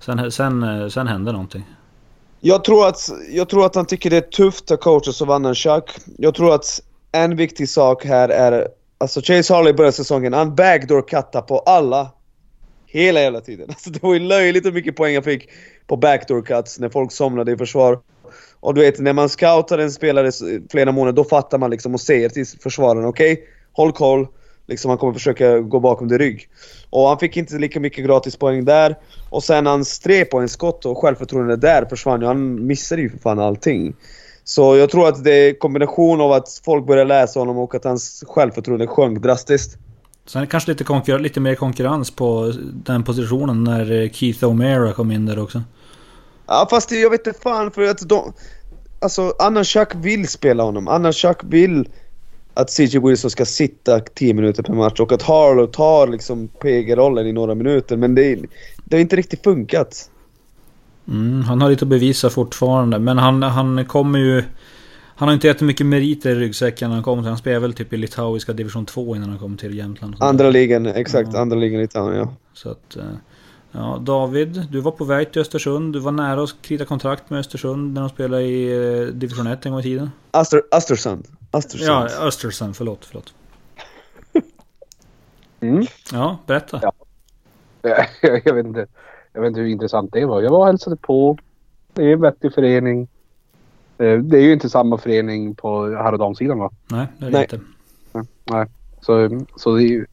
[0.00, 1.64] Sen, sen, eh, sen hände någonting.
[2.40, 5.90] Jag tror, att, jag tror att han tycker det är tufft att coacha Savannah Chuck.
[6.16, 8.68] Jag tror att en viktig sak här är...
[9.00, 12.10] Alltså Chase Harley började säsongen, han backdoor-cuttade på alla.
[12.90, 13.66] Hela jävla tiden.
[13.68, 15.48] Alltså det var ju löjligt hur mycket poäng jag fick
[15.86, 17.98] på backdoor cuts när folk somnade i försvar.
[18.60, 20.30] Och du vet, när man scoutar en spelare
[20.70, 24.26] flera månader, då fattar man liksom och säger till försvararen okej, okay, håll koll.
[24.66, 26.48] Liksom han kommer försöka gå bakom din rygg.
[26.90, 28.96] Och han fick inte lika mycket gratispoäng där.
[29.30, 32.26] Och sen hans trepoängsskott och självförtroende där försvann ju.
[32.26, 33.94] Han missade ju för fan allting.
[34.44, 37.84] Så jag tror att det är kombination av att folk börjar läsa honom och att
[37.84, 39.78] hans självförtroende sjönk drastiskt.
[40.28, 45.38] Sen kanske lite, lite mer konkurrens på den positionen när Keith O'Mara kom in där
[45.38, 45.62] också.
[46.46, 48.32] Ja fast jag vet inte fan för att de...
[49.00, 50.88] Alltså Anna Chuck vill spela honom.
[50.88, 51.88] Anna Chuck vill
[52.54, 57.26] att CJ Wilson ska sitta 10 minuter per match och att Harlow tar liksom PG-rollen
[57.26, 57.96] i några minuter.
[57.96, 58.38] Men det,
[58.84, 60.10] det har inte riktigt funkat.
[61.08, 62.98] Mm, han har lite att bevisa fortfarande.
[62.98, 64.44] Men han, han kommer ju...
[65.18, 67.28] Han har inte jättemycket meriter i ryggsäcken när han till.
[67.28, 70.16] Han spelar väl typ i litauiska division 2 innan han kommer till Jämtland.
[70.20, 71.30] Andra ligan, exakt.
[71.32, 71.40] Ja.
[71.40, 72.34] Andra ligan i Litauen, ja.
[72.52, 72.96] Så att...
[72.96, 73.04] Eh,
[73.72, 75.92] ja, David, du var på väg till Östersund.
[75.92, 79.66] Du var nära att krita kontrakt med Östersund när de spelade i eh, division 1
[79.66, 80.10] en gång i tiden.
[80.32, 81.26] Öster, Östersund.
[81.52, 81.90] Östersund.
[81.90, 82.76] Ja, Östersund.
[82.76, 83.34] Förlåt, förlåt.
[85.60, 85.86] Mm.
[86.12, 86.80] Ja, berätta.
[86.82, 86.92] Ja.
[88.44, 88.86] Jag, vet inte,
[89.32, 90.42] jag vet inte hur intressant det var.
[90.42, 91.38] Jag var och hälsade på.
[91.92, 93.08] Det är en vettig förening.
[93.98, 96.70] Eh, det är ju inte samma förening på herr och damsidan va?
[96.90, 97.60] Nej, det är det inte.
[98.50, 98.66] Nej,
[99.00, 100.06] så, så det, ju,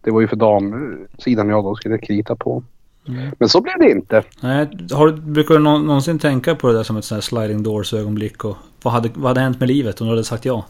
[0.00, 2.62] det var ju för damsidan jag då skulle krita på.
[3.08, 3.30] Mm.
[3.38, 4.22] Men så blev det inte.
[4.40, 7.94] Nej, har, brukar du någonsin tänka på det där som ett sånt här sliding doors
[7.94, 8.44] ögonblick?
[8.44, 10.64] Och vad, hade, vad hade hänt med livet om du hade sagt ja?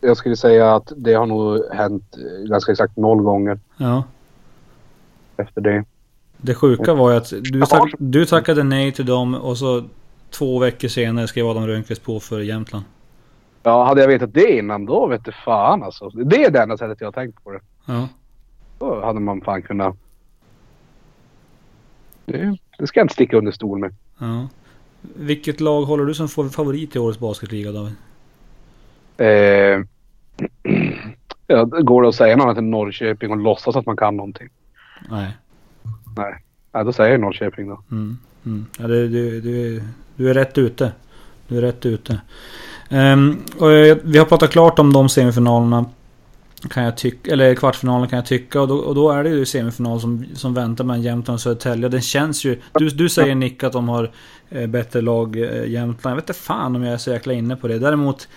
[0.00, 2.16] Jag skulle säga att det har nog hänt
[2.48, 3.58] ganska exakt noll gånger.
[3.76, 4.04] Ja.
[5.36, 5.84] Efter det.
[6.36, 9.84] Det sjuka var ju att du, tack, du tackade nej till dem och så
[10.30, 12.84] två veckor senare skrev Adam Rönnqvist på för Jämtland.
[13.62, 16.08] Ja, hade jag vetat det innan då vet du fan alltså.
[16.08, 17.60] Det är det enda sättet jag har tänkt på det.
[17.86, 18.08] Ja.
[18.78, 19.96] Då hade man fan kunnat
[22.32, 23.94] det, det ska jag inte sticka under stol med.
[24.18, 24.48] Ja.
[25.00, 27.94] Vilket lag håller du som favorit i årets basketliga David?
[29.16, 29.80] Eh,
[31.46, 34.48] ja, går det att säga något annat än Norrköping och låtsas att man kan någonting?
[35.10, 35.36] Nej.
[36.16, 37.82] Nej, ja, då säger jag Norrköping då.
[37.90, 38.18] Mm.
[38.46, 38.66] Mm.
[38.78, 39.82] Ja, du, du, du,
[40.16, 40.92] du är rätt ute.
[41.48, 42.20] Du är rätt ute.
[42.90, 43.70] Um, och
[44.02, 45.84] vi har pratat klart om de semifinalerna.
[46.70, 48.60] Kan jag tycka, eller kvartsfinalen kan jag tycka.
[48.60, 51.88] Och då, och då är det ju semifinal som, som väntar mellan Jämtland och Södertälje.
[51.88, 52.60] Den känns ju...
[52.72, 54.10] Du, du säger Nick att de har
[54.48, 56.12] eh, bättre lag eh, Jämtland.
[56.12, 57.78] Jag vet inte fan om jag är så jäkla inne på det.
[57.78, 58.28] Däremot...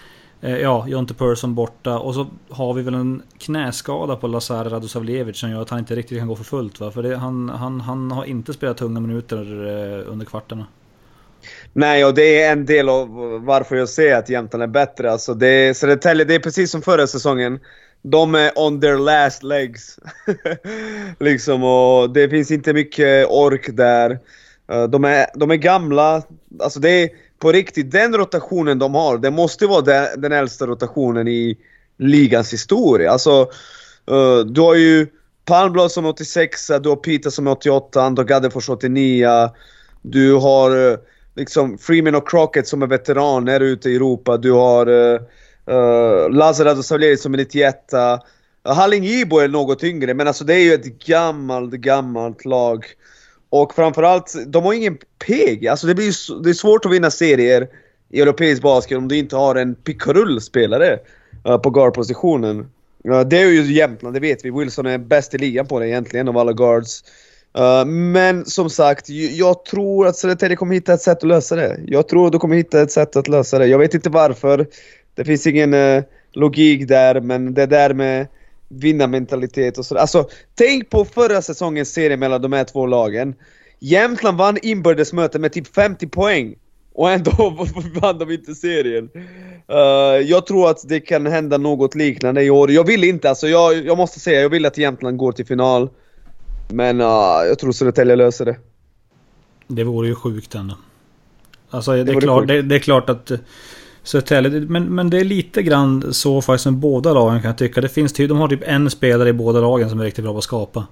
[0.44, 2.00] Eh, ja, Jonte Persson borta.
[2.00, 5.96] Och så har vi väl en knäskada på Lazar Radosavljevic som gör att han inte
[5.96, 6.92] riktigt kan gå för fullt va?
[6.92, 10.68] För det, han, han, han har inte spelat tunga minuter eh, under kvartarna.
[11.74, 13.10] Nej, och det är en del av
[13.46, 15.12] varför jag säger att Jämtland är bättre.
[15.12, 17.60] Alltså det, Södertälje, det är precis som förra säsongen
[18.02, 20.00] de är on their last legs.
[21.20, 24.20] liksom, och det finns inte mycket ork där.
[24.72, 26.24] Eh, de är, de är gamla.
[26.60, 27.10] Alltså det är
[27.44, 31.58] på riktigt, den rotationen de har, det måste vara den, den äldsta rotationen i
[31.98, 33.12] ligans historia.
[33.12, 33.42] Alltså,
[34.12, 35.08] uh, du har ju
[35.46, 39.50] Palmblad som 86 du har Pita som 88, Andor Gaddefors 89.
[40.02, 40.98] Du har uh,
[41.36, 44.38] liksom Freeman och Crockett som är veteraner ute i Europa.
[44.38, 45.22] Du har eh, uh,
[45.70, 47.92] Uh, Lazarado Savleri som är 91
[48.64, 52.86] Halling Ibo är något yngre, men alltså det är ju ett gammalt, gammalt lag.
[53.54, 55.68] Och framförallt, de har ingen PG.
[55.68, 57.68] Alltså det, blir, det är svårt att vinna serier
[58.10, 62.60] i europeisk basket om du inte har en pickarull-spelare uh, eh, på guardpositionen.
[63.10, 64.52] Uh, det är ju Jämtland, det vet vi.
[64.52, 67.04] Wilson är bäst i ligan på det egentligen av alla guards.
[67.58, 71.80] Uh, men som sagt, jag tror att Södertälje kommer hitta ett sätt att lösa det.
[71.88, 73.68] Jag tror att de kommer hitta ett sätt att lösa det.
[73.68, 74.68] Jag vet inte varför.
[75.16, 78.28] Det finns ingen uh, logik där, men det där med
[78.80, 80.02] vinnarmentalitet och sådär.
[80.02, 83.36] Alltså, tänk på förra säsongens serie mellan de här två lagen.
[83.80, 86.56] Jämtland vann inbördes möte med typ 50 poäng.
[86.94, 87.32] Och ändå
[88.02, 89.10] vann de inte serien.
[89.72, 92.72] Uh, jag tror att det kan hända något liknande i år.
[92.72, 95.90] Jag vill inte, alltså jag, jag måste säga, jag vill att Jämtland går till final.
[96.70, 97.08] Men uh,
[97.48, 98.58] jag tror Södertälje löser det.
[99.68, 100.76] Det vore ju sjukt ändå.
[101.70, 103.32] Alltså det, det är, klart, det, det, är klart att
[104.04, 107.82] Södertälje, men, men det är lite grann så faktiskt med båda lagen kan jag tycka.
[107.82, 110.34] Det finns typ, de har typ en spelare i båda lagen som är riktigt bra
[110.34, 110.88] på att skapa.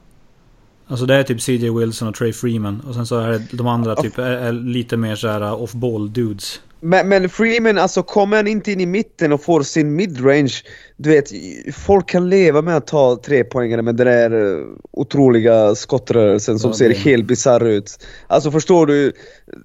[0.87, 2.81] Alltså det är typ CJ Wilson och Trey Freeman.
[2.87, 6.13] Och sen så är det de andra typ är, är lite mer så här off-ball
[6.13, 6.61] dudes.
[6.81, 10.53] Men, men Freeman, alltså kommer han inte in i mitten och får sin midrange,
[10.97, 11.31] du vet,
[11.75, 16.69] folk kan leva med att ta tre poängare med den där uh, otroliga skottrörelsen som
[16.69, 18.05] Ja, ser helt bisarr ut.
[18.27, 19.11] Alltså förstår du?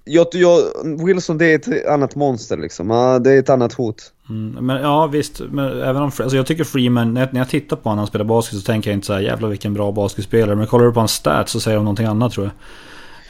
[0.04, 0.60] Jag, jag,
[1.06, 2.88] Wilson det är ett annat monster liksom,
[3.24, 4.12] det är ett annat hot.
[4.28, 6.10] Mm, men ja visst, men även om...
[6.18, 8.58] Alltså jag tycker Freeman, när jag, när jag tittar på honom när han spelar basket
[8.58, 10.56] så tänker jag inte så här jävla vilken bra basketspelare.
[10.56, 12.52] Men kollar du på hans stats så säger de någonting annat tror jag.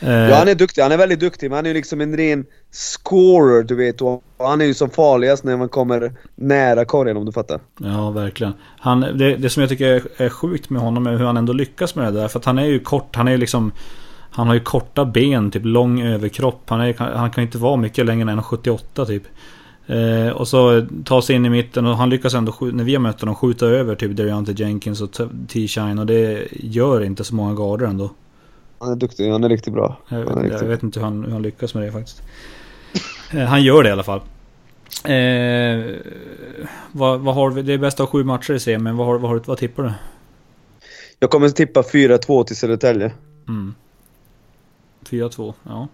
[0.00, 2.16] Eh, Ja han är duktig, han är väldigt duktig men han är ju liksom en
[2.16, 7.16] ren scorer du vet och han är ju som farligast när man kommer nära korgen
[7.16, 7.60] om du fattar.
[7.80, 8.52] Ja, verkligen.
[8.78, 11.94] Han, det, det som jag tycker är, sjukt med honom är hur han ändå lyckas
[11.94, 12.28] med det där.
[12.28, 13.72] För att han är ju kort, han är ju liksom...
[14.30, 16.62] Han har ju korta ben, typ lång överkropp.
[16.66, 19.22] Han, är, han kan inte vara mycket längre än 1,78 typ.
[19.86, 23.00] Eh, och så ta sig in i mitten och han lyckas ändå, när vi har
[23.00, 25.12] mött honom, skjuta över typ Deontay Jenkins och
[25.48, 25.98] T-Shine.
[25.98, 28.10] Och det gör inte så många garder ändå.
[28.78, 29.96] Han är duktig, han är riktigt bra.
[30.08, 32.22] Jag vet, riktigt jag vet inte hur han, hur han lyckas med det faktiskt.
[33.32, 34.20] Eh, han gör det i alla fall.
[35.04, 35.96] Eh,
[36.92, 37.62] vad, vad har vi?
[37.62, 39.92] Det är bäst av sju matcher i men vad, har, vad, har, vad tippar du?
[41.18, 43.12] Jag kommer tippa 4-2 till Södertälje.
[43.48, 43.74] Mm.
[45.04, 45.88] 4-2, ja.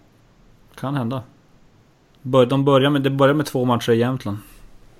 [0.75, 1.23] Kan hända.
[2.21, 4.37] De börjar med, det börjar med två matcher i Jämtland.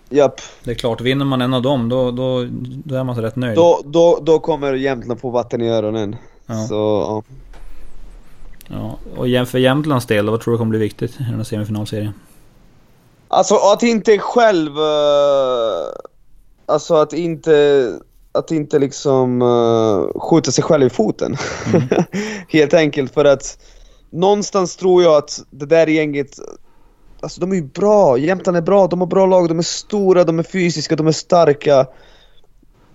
[0.09, 0.41] Japp.
[0.63, 2.47] Det är klart, vinner man en av dem då, då,
[2.83, 3.55] då är man så rätt nöjd.
[3.55, 6.15] Då, då, då kommer Jämtland få vatten i öronen.
[6.45, 6.55] Ja.
[6.55, 7.23] Så, ja.
[8.67, 8.99] Ja.
[9.15, 12.13] Och för Jämtlands del, vad tror du kommer bli viktigt i den här semifinalserien?
[13.27, 14.77] Alltså att inte själv...
[14.77, 15.87] eh,
[16.65, 17.99] alltså att inte...
[18.35, 21.37] Att inte liksom uh, skjuta sig själv i foten.
[22.47, 23.57] Helt enkelt för att
[24.09, 26.39] någonstans tror jag att det där gänget
[27.23, 30.23] Alltså de är ju bra, Jämtland är bra, de har bra lag, de är stora,
[30.23, 31.87] de är fysiska, de är starka.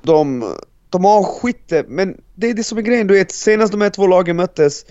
[0.02, 0.44] De,
[0.90, 3.90] de har skytte, men det är det som är grejen, du vet senast de här
[3.90, 4.84] två lagen möttes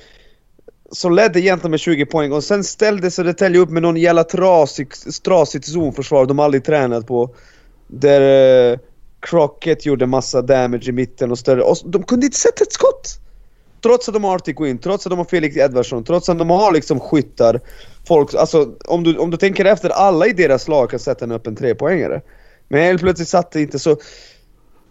[0.91, 4.87] så ledde egentligen med 20 poäng och sen ställde Södertälje upp med någon jävla trasig,
[5.25, 7.35] trasigt zonförsvar de aldrig tränat på.
[7.87, 8.79] Där eh,
[9.19, 13.19] Crockett gjorde massa damage i mitten och större, och de kunde inte sätta ett skott!
[13.81, 16.49] Trots att de har Artie Quinn, trots att de har Felix Edvardsson, trots att de
[16.49, 17.61] har liksom skyttar.
[18.07, 21.31] Folk, alltså om du, om du tänker efter, alla i deras lag kan sätta en
[21.31, 22.21] öppen trepoängare.
[22.67, 23.97] Men helt plötsligt satt det inte så...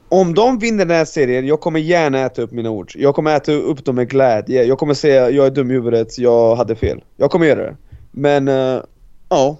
[0.08, 2.92] Om de vinner den här serien, jag kommer gärna äta upp mina ord.
[2.94, 4.64] Jag kommer äta upp dem med glädje.
[4.64, 7.00] Jag kommer säga jag är dum i huvudet, jag hade fel.
[7.16, 7.76] Jag kommer göra det.
[8.10, 8.80] Men, eh,
[9.28, 9.58] ja.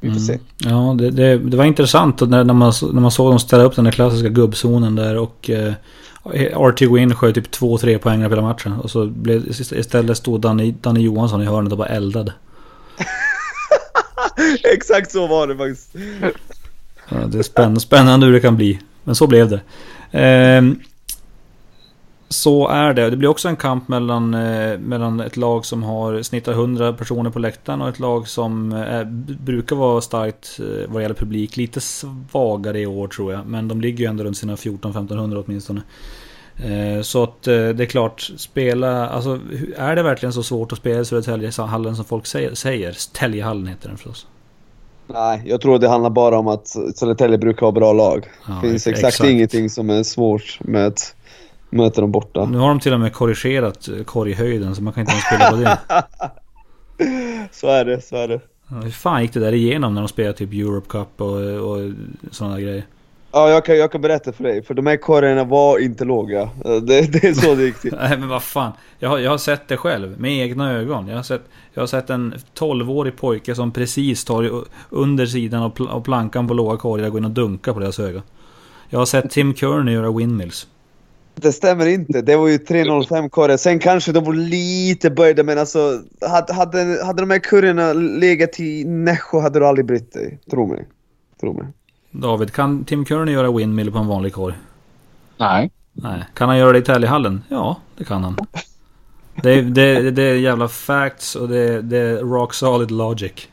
[0.00, 0.38] Vi får se.
[0.58, 3.76] Ja, det, det, det var intressant när, när, man, när man såg dem ställa upp
[3.76, 5.72] den där klassiska gubbzonen där och eh,
[6.70, 8.72] RT Win sköt typ två tre poängare på hela matchen.
[8.72, 12.32] Och så blev, istället stod Danny, Danny Johansson i hörnet och bara eldade.
[14.74, 15.94] Exakt så var det faktiskt.
[17.08, 18.80] Ja, det är spännande, spännande hur det kan bli.
[19.06, 19.60] Men så blev det.
[20.10, 20.80] Ehm,
[22.28, 23.10] så är det.
[23.10, 27.30] Det blir också en kamp mellan, eh, mellan ett lag som har snittar 100 personer
[27.30, 29.04] på läktaren och ett lag som eh,
[29.44, 31.56] brukar vara starkt eh, vad gäller publik.
[31.56, 33.46] Lite svagare i år tror jag.
[33.46, 35.82] Men de ligger ju ändå runt sina 14-1500 åtminstone.
[36.56, 39.08] Ehm, så att eh, det är klart, spela...
[39.08, 39.40] Alltså
[39.76, 42.54] är det verkligen så svårt att spela i Södertäljehallen som folk säger?
[42.54, 42.96] säger?
[43.12, 44.26] Täljehallen heter den förstås.
[45.06, 48.26] Nej, jag tror det handlar bara om att Södertälje brukar ha bra lag.
[48.48, 51.14] Ja, Det finns ex- exakt, ingenting som är svårt med att
[51.70, 52.44] möta dem borta.
[52.44, 55.50] Nu har de till och med korrigerat eh, korghöjden så man kan inte ens spela
[55.50, 55.78] på det.
[57.52, 58.40] Så är det, så är det.
[58.82, 61.92] Hur fan gick det där igenom när de spelade typ Europe Cup och, och
[62.30, 62.84] sådana grejer?
[63.36, 66.40] Ja, jag kan, jag kan berätta för dig, för de här korgarna var inte låga.
[66.42, 67.94] Eh, Det, det är så det gick till.
[68.00, 68.72] Nej men vad fan.
[68.98, 71.08] Jag har, jag har sett det själv med egna ögon.
[71.08, 71.42] Jag har sett,
[71.74, 76.48] jag har sett en 12-årig pojke som precis tar under sidan av, pl- av plankan
[76.48, 78.22] på låga korgar gå in och dunka på deras öga.
[78.88, 80.66] Jag har sett Tim Kearney göra windmills.
[81.34, 83.56] Det stämmer inte, det var ju 305 korgar.
[83.56, 88.60] Sen kanske de var lite böjda, men alltså hade, hade, hade de här kurvorna legat
[88.60, 90.38] i Nässjö hade du aldrig brytt dig.
[90.50, 90.88] Tro mig.
[91.40, 91.66] Tro mig.
[92.20, 94.54] David, kan Tim Kearney göra windmill på en vanlig korg?
[95.36, 95.70] Nej.
[95.92, 96.24] Nej.
[96.34, 97.42] Kan han göra det i Täljehallen?
[97.48, 98.36] Ja, det kan han.
[99.42, 103.48] Det är, det, det är jävla facts och det, det är rock solid logic.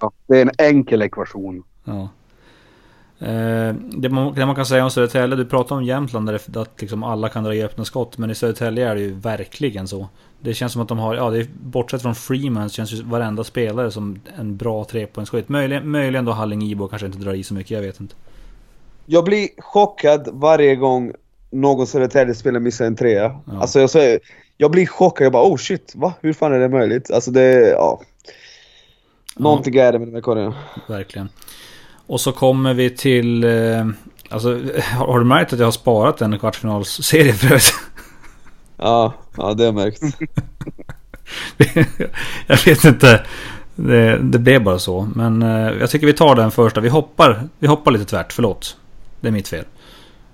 [0.00, 1.62] Ja, det är en enkel ekvation.
[1.84, 2.08] Ja.
[3.22, 6.80] Eh, det, man, det man kan säga om Södertälje, du pratar om Jämtland där att
[6.80, 8.18] liksom alla kan dra i öppna skott.
[8.18, 10.08] Men i Södertälje är det ju verkligen så.
[10.40, 13.02] Det känns som att de har, ja det är, bortsett från Freeman så känns ju
[13.02, 15.48] varenda spelare som en bra trepoängsskytt.
[15.48, 18.14] Möjligen, möjligen då Halling Ibo kanske inte drar i så mycket, jag vet inte.
[19.06, 21.12] Jag blir chockad varje gång
[21.50, 23.40] någon Södertälje-spelare missar en trea.
[23.44, 23.60] Ja.
[23.60, 24.20] Alltså jag säger,
[24.56, 26.14] jag blir chockad, jag bara oh shit, va?
[26.20, 27.10] Hur fan är det möjligt?
[27.10, 28.00] Alltså det, ja.
[29.36, 30.54] Någonting är det med de här korgarna.
[30.88, 31.28] Verkligen.
[32.12, 33.44] Och så kommer vi till...
[33.44, 33.86] Eh,
[34.28, 34.48] alltså,
[34.82, 37.74] har, har du märkt att jag har sparat en kvartsfinalsserie för övrigt?
[38.76, 40.02] Ja, ja det har jag märkt.
[42.46, 43.26] jag vet inte.
[43.76, 45.08] Det, det blev bara så.
[45.14, 46.80] Men eh, jag tycker vi tar den första.
[46.80, 48.76] Vi hoppar, vi hoppar lite tvärt, förlåt.
[49.20, 49.64] Det är mitt fel.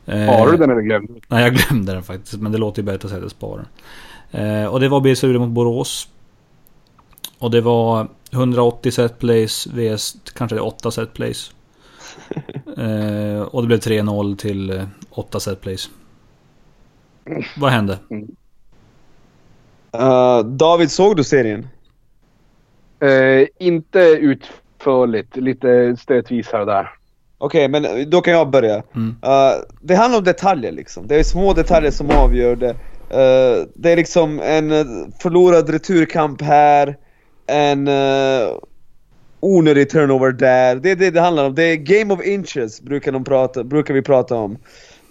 [0.06, 1.20] Eh, Har du den eller glömde du?
[1.28, 2.34] Nej, jag glömde den faktiskt.
[2.34, 3.64] Men det låter ju bättre att säga att jag sparar
[4.30, 4.62] den.
[4.62, 6.08] Eh, och det var Luleå mot Borås.
[7.38, 11.52] Och det var 180 set plays vs kanske 8 set plays.
[12.76, 15.90] eh, och det blev 3-0 till 8 set plays.
[17.56, 17.98] Vad hände?
[19.96, 21.68] Uh, David, såg du serien?
[23.04, 26.90] Uh, inte utförligt, lite stötvis här och där.
[27.38, 28.82] Okej, okay, men då kan jag börja.
[28.94, 29.08] Mm.
[29.08, 31.06] Uh, det handlar om detaljer liksom.
[31.06, 32.70] Det är små detaljer som avgör det.
[32.70, 34.70] Uh, det är liksom en
[35.22, 36.96] förlorad returkamp här,
[37.46, 38.54] en uh,
[39.40, 40.76] onödig turnover där.
[40.76, 41.54] Det är det det handlar om.
[41.54, 44.58] Det är game of inches brukar, de prata, brukar vi prata om.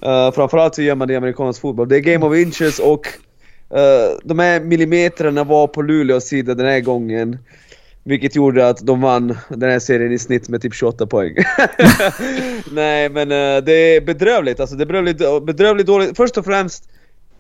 [0.06, 1.90] Uh, framförallt så gör man det i amerikansk fotboll.
[1.90, 3.08] Det är game of inches och
[3.74, 7.38] uh, de här millimeterna var på Luleås sida den här gången.
[8.04, 11.36] Vilket gjorde att de vann den här serien i snitt med typ 28 poäng.
[12.72, 14.76] Nej men uh, det är bedrövligt alltså.
[14.76, 16.18] Det är bedrövligt, bedrövligt dåligt.
[16.18, 16.90] Först och främst,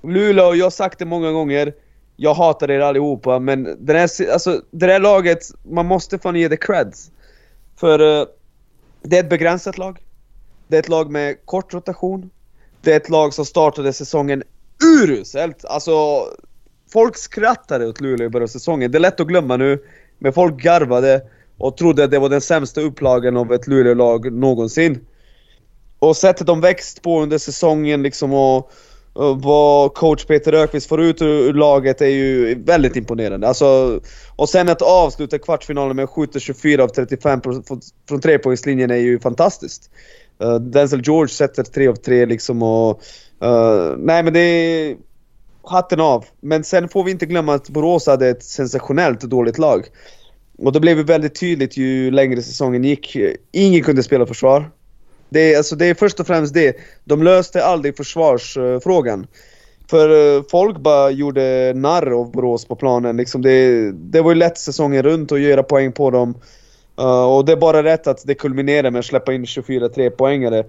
[0.03, 1.73] Luleå, jag har sagt det många gånger.
[2.20, 6.47] Jag hatar er allihopa men den här, alltså, det här laget, man måste fan ge
[6.47, 7.11] det creds.
[7.80, 8.28] För uh,
[9.01, 9.99] det är ett begränsat lag.
[10.68, 12.30] Det är ett lag med kort rotation.
[12.82, 14.43] Det är ett lag som startade säsongen
[15.03, 15.65] uruselt.
[15.65, 16.26] Alltså,
[16.93, 18.91] folk skrattade åt Luleå i början av säsongen.
[18.91, 19.84] Det är lätt att glömma nu,
[20.20, 21.22] men folk garvade
[21.57, 25.05] och trodde att det var den sämsta upplagan av ett Luleå-lag någonsin.
[25.99, 28.72] Och sättet de växt på under säsongen liksom och, och
[29.18, 33.47] vad coach Peter Ökvist får ut ur, laget är ju väldigt imponerande.
[33.47, 33.99] Alltså,
[34.36, 37.41] och sen att avsluta kvartsfinalen med att skjuta 24 av 35
[38.07, 39.89] från, trepoängslinjen är ju fantastiskt.
[40.43, 43.01] Uh, Denzel George sätter 3 av 3 liksom och...
[43.43, 44.97] Uh, nej men det är...
[45.63, 46.26] Hatten av.
[46.41, 49.86] Men sen får vi inte glömma att Borås hade ett sensationellt dåligt lag.
[50.57, 53.18] Och det blev ju väldigt tydligt ju längre säsongen gick.
[53.51, 54.72] Ingen kunde spela försvar.
[55.30, 56.78] Det är, alltså, det är först och främst det.
[57.05, 59.28] De löste aldrig försvarsfrågan.
[59.89, 63.17] För eh, folk bara gjorde narr av Borås på planen.
[63.17, 66.38] Liksom det, det var ju lätt säsongen runt att göra poäng på dem.
[67.01, 70.65] Uh, och det är bara rätt att det kulminerar med att släppa in 24 poängare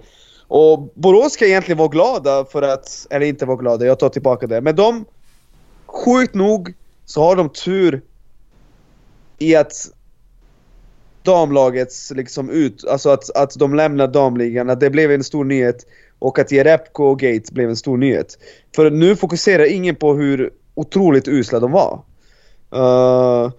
[0.48, 4.46] Och Borås ska egentligen vara glada för att, eller inte vara glada, jag tar tillbaka
[4.46, 4.60] det.
[4.60, 5.04] Men de,
[5.86, 8.02] sjukt nog, så har de tur
[9.38, 9.72] i att
[11.28, 15.86] damlagets liksom ut, alltså att, att de lämnar damligan, att det blev en stor nyhet.
[16.18, 18.38] Och att Jerebko och Gates blev en stor nyhet.
[18.74, 22.00] För nu fokuserar ingen på hur otroligt usla de var.
[22.74, 23.50] Uh,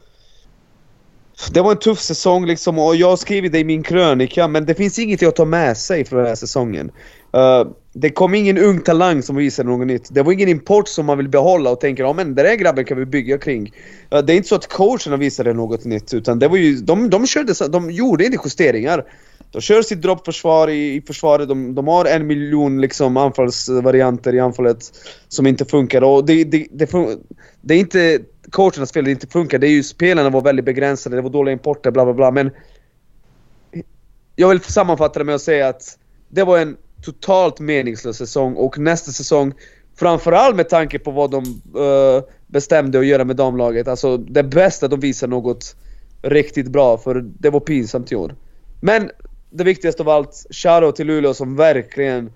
[1.53, 4.65] det var en tuff säsong liksom och jag har skrivit det i min krönika men
[4.65, 6.91] det finns inget att ta med sig från den här säsongen.
[7.36, 10.08] Uh, det kom ingen ung talang som visade något nytt.
[10.12, 12.86] Det var ingen import som man vill behålla och tänker ja men den där grabben
[12.86, 13.74] kan vi bygga kring.
[14.10, 17.28] Det är inte så att coacherna visade något nytt utan det var ju, de, de,
[17.28, 19.06] körde, de gjorde inte justeringar.
[19.52, 24.40] De kör sitt droppförsvar i, i försvaret, de, de har en miljon liksom anfallsvarianter i
[24.40, 24.78] anfallet
[25.28, 26.90] som inte funkar och det, det, det,
[27.62, 28.20] det är inte
[28.50, 29.60] coachernas fel det inte funkar.
[29.60, 32.32] Det är ju spelarna var väldigt begränsade, det var dåliga importer, bla bla bla.
[32.32, 32.52] Men
[34.36, 35.98] jag vill sammanfatta det med att säga att
[36.30, 39.54] det var en totalt meningslös säsong och nästa säsong,
[39.95, 41.43] framförallt med tanke på vad de
[41.80, 45.76] uh, bestämde att göra med damlaget, alltså det bästa de visar något
[46.22, 48.36] riktigt bra för det var pinsamt i år.
[48.82, 49.12] Men
[49.50, 52.32] det viktigaste av allt, shoutout till Luleå som verkligen,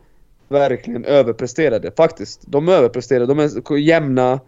[0.50, 1.92] verkligen överpresterade.
[1.98, 2.42] Faktiskt.
[2.46, 4.40] De överpresterade, de är jämna.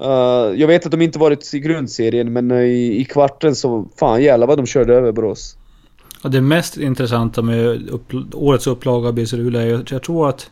[0.00, 4.22] Uh, jag vet att de inte varit i grundserien, men i, i kvarten så fan
[4.22, 5.56] jävlar vad de körde över Borås.
[6.22, 10.50] Ja, det mest intressanta med upp, årets upplaga av BC Luleå är jag tror att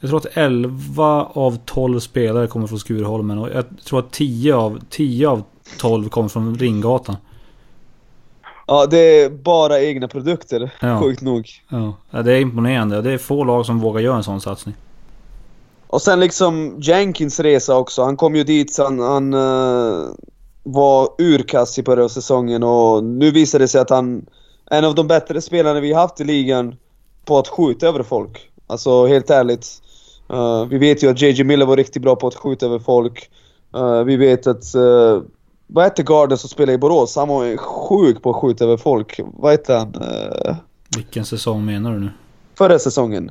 [0.00, 4.54] jag tror att 11 av 12 spelare kommer från Skurholmen och jag tror att 10
[4.54, 5.42] av, 10 av
[5.78, 7.16] 12 kommer från Ringgatan.
[8.66, 11.00] Ja, det är bara egna produkter, ja.
[11.00, 11.48] sjukt nog.
[11.68, 12.22] Ja.
[12.22, 13.02] det är imponerande.
[13.02, 14.74] Det är få lag som vågar göra en sån satsning.
[15.86, 18.02] Och sen liksom Jenkins resa också.
[18.02, 20.04] Han kom ju dit, så han, uh,
[20.62, 24.26] var urkass i början av säsongen och nu visar det sig att han
[24.70, 26.76] en av de bättre spelarna vi haft i ligan
[27.24, 28.50] på att skjuta över folk.
[28.66, 29.66] Alltså helt ärligt.
[30.32, 33.30] Uh, vi vet ju att JJ Miller var riktigt bra på att skjuta över folk.
[33.76, 34.74] Uh, vi vet att...
[34.76, 35.22] Uh,
[35.70, 37.16] vad hette garden som spelade i Borås?
[37.16, 39.20] Han var sjuk på att skjuta över folk.
[39.24, 39.94] Vad hette han?
[40.96, 42.10] Vilken säsong menar du nu?
[42.58, 43.30] Förra säsongen.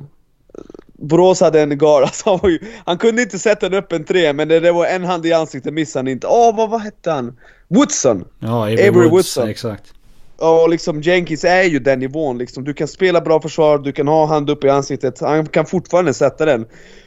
[0.92, 4.48] Borås hade en guard, alltså han, ju, han, kunde inte sätta en öppen tre men
[4.48, 6.26] det, det var en hand i ansiktet missade han inte.
[6.26, 7.36] Åh, oh, vad, vad hette han?
[7.68, 8.24] Woodson!
[8.38, 9.48] Ja, Avery, Avery Woods, Woodson.
[9.48, 9.94] exakt.
[10.38, 12.64] Och liksom Jenkins är ju den nivån liksom.
[12.64, 16.14] Du kan spela bra försvar, du kan ha hand upp i ansiktet, han kan fortfarande
[16.14, 16.66] sätta den.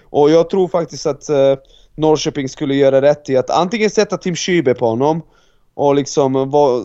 [0.10, 1.56] Och jag tror faktiskt att uh,
[1.96, 5.22] Norrköping skulle göra rätt i att antingen sätta Tim Schübe på honom
[5.74, 6.84] Och liksom, var,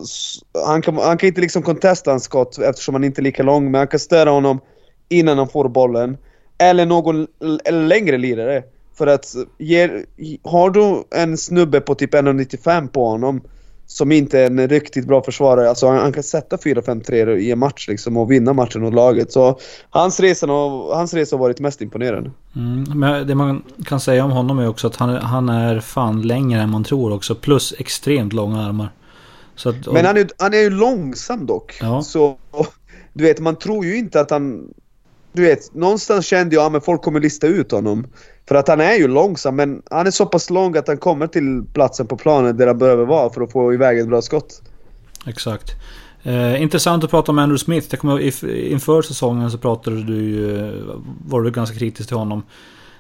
[0.66, 3.70] han, kan, han kan inte liksom contesta hans skott eftersom han inte är lika lång,
[3.70, 4.60] men han kan störa honom
[5.08, 6.16] innan han får bollen.
[6.58, 7.26] Eller någon
[7.64, 8.62] eller längre lirare.
[8.98, 10.04] För att ge,
[10.42, 13.40] har du en snubbe på typ 1,95 på honom
[13.86, 15.68] som inte är en riktigt bra försvarare.
[15.68, 19.32] Alltså han, han kan sätta 4-5-3 i en match liksom och vinna matchen åt laget.
[19.32, 19.58] Så
[19.90, 20.46] hans resa,
[20.94, 22.30] hans resa har varit mest imponerande.
[22.56, 26.22] Mm, men det man kan säga om honom är också att han, han är fan
[26.22, 27.34] längre än man tror också.
[27.34, 28.88] Plus extremt långa armar.
[29.64, 29.94] Att, och...
[29.94, 31.78] Men han är, han är ju långsam dock.
[31.80, 32.02] Ja.
[32.02, 32.36] Så
[33.12, 34.68] du vet, man tror ju inte att han...
[35.36, 38.06] Du vet, någonstans kände jag att folk kommer lista ut honom.
[38.48, 41.26] För att han är ju långsam, men han är så pass lång att han kommer
[41.26, 44.62] till platsen på planen där han behöver vara för att få iväg ett bra skott.
[45.26, 45.70] Exakt.
[46.22, 47.86] Eh, intressant att prata om Andrew Smith.
[47.90, 50.72] Jag kommer, inför säsongen så pratade du ju, eh,
[51.26, 52.42] var du ganska kritisk till honom.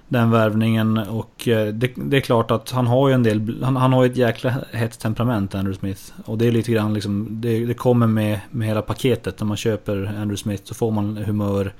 [0.08, 3.76] Den värvningen och eh, det, det, är klart att han har ju en del, han,
[3.76, 6.02] han har ju ett jäkla hett temperament Andrew Smith.
[6.24, 9.40] Och det är lite grann liksom, det, det kommer med, med hela paketet.
[9.40, 11.72] När man köper Andrew Smith så får man humör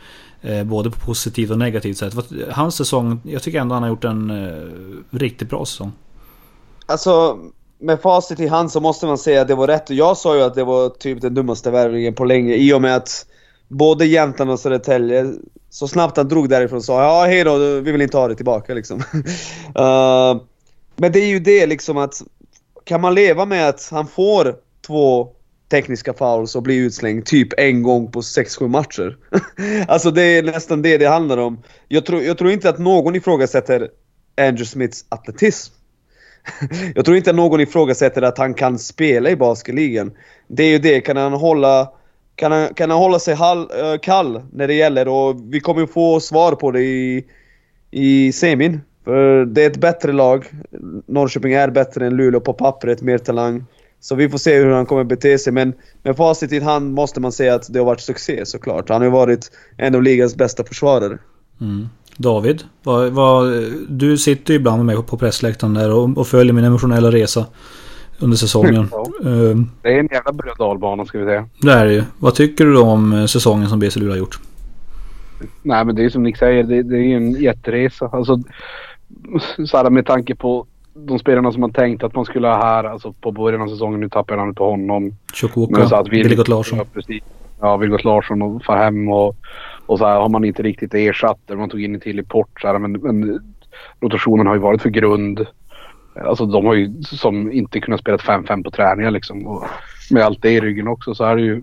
[0.47, 2.15] Eh, både på positivt och negativt sätt.
[2.51, 5.93] Hans säsong, jag tycker ändå han har gjort en eh, riktigt bra säsong.
[6.87, 7.39] Alltså,
[7.79, 9.91] med facit i hand så måste man säga att det var rätt.
[9.91, 12.97] Jag sa ju att det var typ den dummaste värvningen på länge i och med
[12.97, 13.27] att
[13.69, 15.33] både Jämtland och Södertälje,
[15.77, 18.75] så snabbt han drog därifrån sa ja hej då, vi vill inte ha det tillbaka
[18.75, 18.99] liksom.
[18.99, 20.43] uh,
[20.97, 22.23] men det är ju det liksom att
[22.85, 24.55] kan man leva med att han får
[24.87, 25.29] två
[25.71, 29.17] tekniska fouls och blir utslängd typ en gång på 6-7 matcher.
[29.89, 31.63] alltså det är nästan det det handlar om.
[31.89, 33.91] Jag tror, jag tror inte att någon ifrågasätter
[34.37, 35.75] Andrew Smiths atletism.
[36.95, 40.13] jag tror inte att någon ifrågasätter att han kan spela i basketligan.
[40.49, 41.91] Det är ju det, kan han hålla,
[42.37, 45.87] kan han, kan han hålla sig hall, eh, kall när det gäller och vi kommer
[45.87, 47.25] få svar på det i,
[47.91, 48.81] i semin.
[49.05, 50.47] För det är ett bättre lag.
[51.07, 53.65] Norrköping är bättre än Luleå på pappret, mer talang.
[54.01, 55.53] Så vi får se hur han kommer bete sig.
[55.53, 55.73] Men
[56.03, 58.89] med facit i hand måste man säga att det har varit succé såklart.
[58.89, 61.19] Han har varit en av ligans bästa försvarare.
[61.61, 61.89] Mm.
[62.17, 66.53] David, vad, vad, du sitter ju ibland med mig på pressläktaren där och, och, följer
[66.53, 67.47] min emotionella resa
[68.19, 68.89] under säsongen.
[68.93, 69.31] Ja.
[69.31, 71.49] Uh, det är en jävla berg dalbana ska vi säga.
[71.61, 72.03] Det är det ju.
[72.19, 74.39] Vad tycker du då om eh, säsongen som BC Luleå har gjort?
[75.63, 78.09] Nej men det är som Nick säger, det, det är ju en jätteresa.
[78.13, 78.43] Alltså,
[79.67, 82.85] så här, med tanke på de spelarna som man tänkt att man skulle ha här
[82.85, 84.01] alltså på början av säsongen.
[84.01, 85.17] Nu tappar jag namnet på honom.
[85.35, 86.79] Chukwuka, Vilgot Larsson.
[86.79, 87.19] Ja,
[87.61, 89.37] Ja, Vilgot Larsson och Fahem och,
[89.87, 91.57] och så här har man inte riktigt ersatt det.
[91.57, 93.41] Man tog in en till i port så här, men, men
[94.01, 95.47] rotationen har ju varit för grund.
[96.25, 99.47] Alltså de har ju som inte kunnat spela 5-5 på träningar liksom.
[99.47, 99.65] Och
[100.11, 101.63] med allt det i ryggen också så är det ju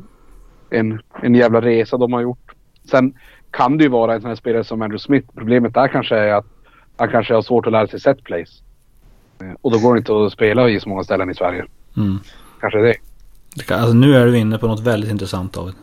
[0.70, 2.52] en, en jävla resa de har gjort.
[2.92, 3.14] Sen
[3.52, 5.28] kan det ju vara en sån här spelare som Andrew Smith.
[5.36, 6.46] Problemet där kanske är att
[6.98, 8.62] han kanske har svårt att lära sig set plays.
[9.62, 11.66] Och då går det inte att spela i så många ställen i Sverige.
[11.98, 12.20] Mm.
[12.60, 12.96] Kanske det.
[13.76, 15.76] alltså, nu är du inne på något väldigt intressant David.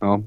[0.00, 0.22] Ja.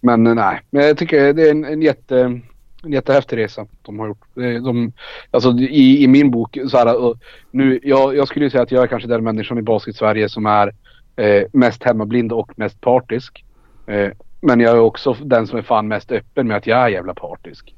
[0.00, 2.40] Men eh, nej, men jag tycker det är en, en jätte...
[2.82, 4.26] En jättehäftig resa de har gjort.
[4.34, 4.92] De,
[5.30, 7.14] alltså i, i min bok så här,
[7.50, 10.74] nu, jag, jag skulle säga att jag är kanske den människan i basket-Sverige som är
[11.16, 13.44] eh, mest hemmablind och mest partisk.
[13.86, 14.10] Eh,
[14.40, 17.14] men jag är också den som är fan mest öppen med att jag är jävla
[17.14, 17.74] partisk.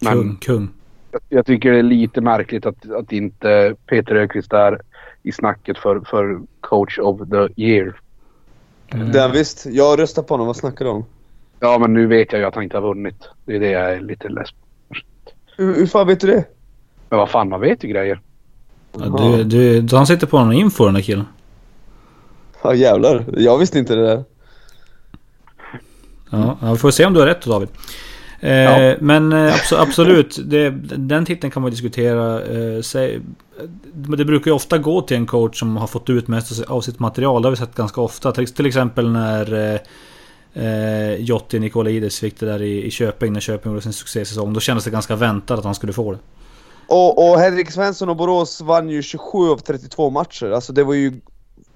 [0.00, 0.68] Men, kung, kung
[1.28, 4.80] jag tycker det är lite märkligt att, att inte Peter Öqvist är
[5.22, 8.00] i snacket för, för coach of the year.
[8.88, 9.12] Mm.
[9.12, 9.66] Det visst.
[9.66, 10.46] Jag röstar på honom.
[10.46, 11.04] Vad snackar du om?
[11.64, 13.28] Ja, men nu vet jag ju att han inte har vunnit.
[13.44, 14.58] Det är det jag är lite less på.
[15.56, 16.44] Hur, hur fan vet du det?
[17.08, 18.20] Men vad fan, man vet ju grejer.
[18.92, 21.26] Ja, du, du, han sitter på någon info den där killen.
[22.62, 23.24] Ja jävlar.
[23.36, 24.24] Jag visste inte det där.
[26.30, 27.68] Ja, vi får se om du har rätt David.
[28.40, 28.48] Ja.
[28.48, 32.42] Eh, men eh, absolut, det, den titeln kan man diskutera.
[32.42, 32.82] Eh,
[33.94, 36.98] det brukar ju ofta gå till en coach som har fått ut mest av sitt
[36.98, 37.42] material.
[37.42, 38.32] Det har vi sett ganska ofta.
[38.32, 39.80] Till exempel när
[40.54, 44.52] eh, Jotti Nikolaides fick det där i, i Köping när Köping gjorde sin succésäsong.
[44.52, 46.18] Då kändes det ganska väntat att han skulle få det.
[46.86, 50.50] Och, och Henrik Svensson och Borås vann ju 27 av 32 matcher.
[50.50, 51.12] Alltså det var ju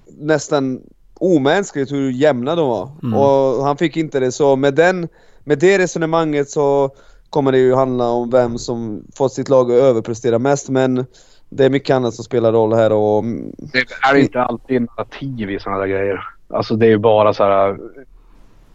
[0.07, 0.81] nästan
[1.15, 2.91] omänskligt hur jämna de var.
[3.03, 3.19] Mm.
[3.19, 5.09] Och han fick inte det, så med den
[5.45, 6.91] med det resonemanget så
[7.31, 11.07] kommer det ju handla om vem som fått sitt lag att överprestera mest men
[11.49, 13.25] det är mycket annat som spelar roll här och...
[13.57, 16.21] Det är inte alltid narrativ i sådana där grejer.
[16.49, 17.79] Alltså det är ju bara så här...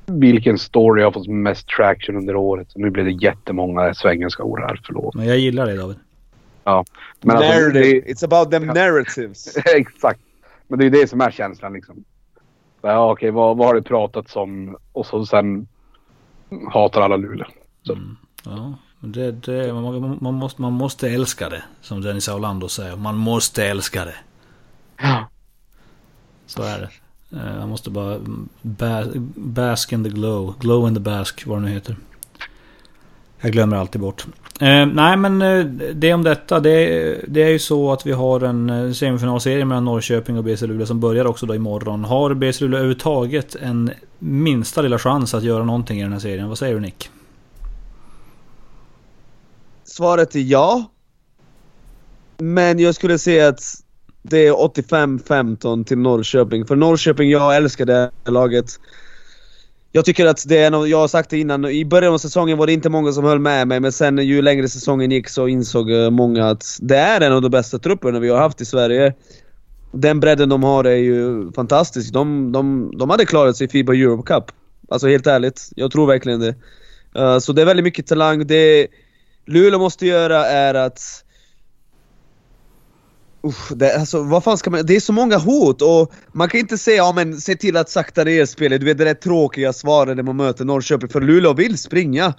[0.06, 2.68] Vilken story har fått mest traction under året?
[2.76, 5.16] Nu blir det jättemånga svengelska ord här, förlåt.
[5.16, 5.98] Men jag gillar det David.
[6.64, 6.86] Ja.
[7.22, 8.10] Men alltså, Narrative.
[8.10, 9.58] Alltså, It's about them narratives.
[9.66, 10.20] Exakt.
[10.68, 12.04] Men det är det som är känslan liksom.
[12.82, 14.78] Ja, okej, vad, vad har det pratats om?
[14.92, 15.68] Och så sen
[16.72, 17.48] hatar alla Luleå.
[17.90, 18.18] Mm.
[18.46, 21.64] Ja, det, det, man, man, måste, man måste älska det.
[21.82, 22.96] Som Dennis Aulander säger.
[22.96, 24.16] Man måste älska det.
[25.02, 25.30] Ja.
[26.46, 26.90] Så är det.
[27.34, 28.20] Eh, han måste bara
[28.62, 30.54] bas, bask in the glow.
[30.60, 31.96] Glow in the bask, vad det nu heter.
[33.42, 34.26] Jag glömmer alltid bort.
[34.60, 36.60] Eh, nej men eh, det om detta.
[36.60, 36.86] Det,
[37.28, 40.86] det är ju så att vi har en eh, semifinalserie mellan Norrköping och BC Luleå
[40.86, 42.04] som börjar också då imorgon.
[42.04, 46.50] Har BC Luleå överhuvudtaget en minsta lilla chans att göra någonting i den här serien?
[46.50, 47.10] Vad säger du Nick?
[49.84, 50.86] Svaret är ja.
[52.38, 53.84] Men jag skulle säga att
[54.24, 56.66] det är 85-15 till Norrköping.
[56.66, 58.66] För Norrköping, jag älskar det här laget.
[59.92, 62.58] Jag tycker att det är nog, jag har sagt det innan, i början av säsongen
[62.58, 65.48] var det inte många som höll med mig men sen ju längre säsongen gick så
[65.48, 68.66] insåg eh, många att det är en av de bästa trupperna vi har haft i
[68.66, 69.14] Sverige.
[69.92, 72.14] Den bredden de har är ju fantastisk.
[72.14, 74.46] De, de, de hade klarat sig i Fiba Europe Cup.
[74.90, 76.56] Alltså helt ärligt, jag tror verkligen det.
[77.20, 78.48] Uh, så det är väldigt mycket talang.
[78.48, 78.88] Det
[79.46, 81.23] Luleå måste göra är att
[83.44, 86.60] Uff, det, alltså, vad fan ska man, det är så många hot och man kan
[86.60, 89.74] inte säga ja men se till att sakta ner spelet, du vet det där tråkiga
[89.74, 92.34] svaret när man möter Norrköping, för Luleå vill springa.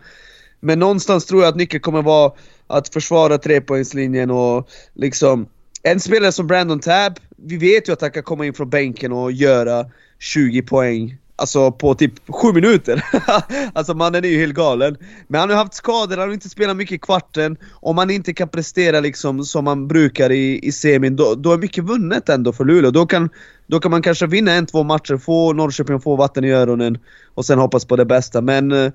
[0.60, 2.32] Men någonstans tror jag att nyckeln kommer vara
[2.66, 5.46] att försvara trepoängslinjen och liksom
[5.82, 9.12] En spelare som Brandon Tabb, vi vet ju att han kan komma in från bänken
[9.12, 9.86] och göra
[10.18, 13.04] 20 poäng Alltså på typ 7 minuter.
[13.72, 14.96] alltså mannen är ju helt galen.
[15.28, 17.56] Men han har haft skador, han har inte spelat mycket i kvarten.
[17.72, 21.58] Om man inte kan prestera liksom som man brukar i, i semin, då, då är
[21.58, 22.90] mycket vunnet ändå för Luleå.
[22.90, 23.28] Då kan,
[23.66, 26.98] då kan man kanske vinna en, två matcher, få Norrköping att få vatten i öronen
[27.34, 28.40] och sen hoppas på det bästa.
[28.40, 28.92] Men eh,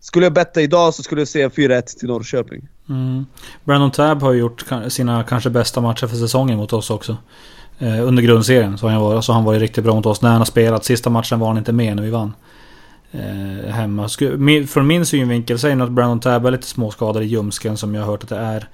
[0.00, 2.68] skulle jag betta idag så skulle jag säga 4-1 till Norrköping.
[2.88, 3.26] Mm.
[3.64, 7.16] Brandon Tabb har ju gjort sina kanske bästa matcher för säsongen mot oss också.
[7.78, 10.22] Eh, under grundserien så har han varit, så han var ju riktigt bra mot oss
[10.22, 10.84] när han har spelat.
[10.84, 12.32] Sista matchen var han inte med när vi vann.
[13.12, 14.08] Eh, hemma.
[14.68, 18.10] Från min synvinkel, säger att Brandon Tabb är lite småskadad i ljumsken som jag har
[18.10, 18.68] hört att det är.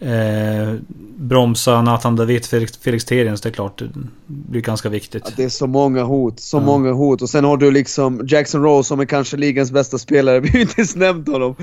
[0.00, 0.74] Eh,
[1.18, 3.78] bromsa Nathan David, Felix, Felix Terriens, det är klart.
[3.78, 3.88] Det
[4.26, 5.22] blir ganska viktigt.
[5.26, 6.60] Ja, det är så många hot, så Ja.
[6.60, 7.22] många hot.
[7.22, 10.58] Och sen har du liksom Jackson Rose som är kanske ligans bästa spelare, vi har
[10.58, 11.56] inte ens nämnt honom.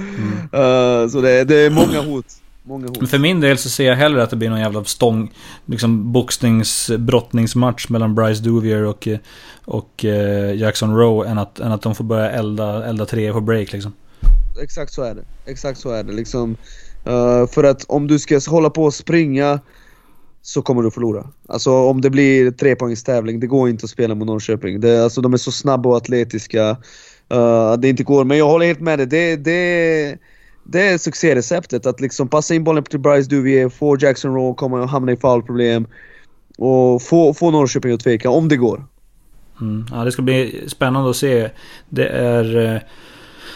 [0.54, 2.26] Eh, så det, det är många hot.
[2.64, 3.10] Många hot.
[3.10, 5.34] för min del så ser jag hellre att det blir någon jävla stång,
[5.66, 9.20] liksom boxnings, brottningsmatch mellan Bryce Duvier och, eh,
[9.66, 13.42] och eh, Jackson Rowe än att, än att de får börja elda, elda tre på
[13.42, 13.94] break liksom.
[14.64, 15.24] Exakt så är det.
[15.46, 16.58] Exakt så är det liksom.
[17.06, 19.60] Eh, för att om du ska hålla på och springa
[20.42, 21.28] så kommer du förlora.
[21.48, 24.80] Alltså om det blir trepoängstävling, det går inte att spela mot Norrköping.
[24.80, 26.78] Det, alltså de är så snabba och atletiska.
[27.34, 28.24] Uh, det inte går.
[28.24, 29.08] Men jag håller helt med dig.
[29.08, 30.18] Det, det,
[30.72, 31.86] det är succéreceptet.
[31.86, 35.18] Att liksom passa in bollen till Bryce Duvier, få Jackson Rowe komma och hamna i
[35.18, 35.88] fallproblem.
[36.58, 38.86] Och få, få Norrköping att tveka, om det går.
[39.62, 39.86] Mm.
[39.92, 41.50] Ja, det ska bli spännande att se.
[41.90, 42.76] Det är...
[42.76, 42.82] Eh,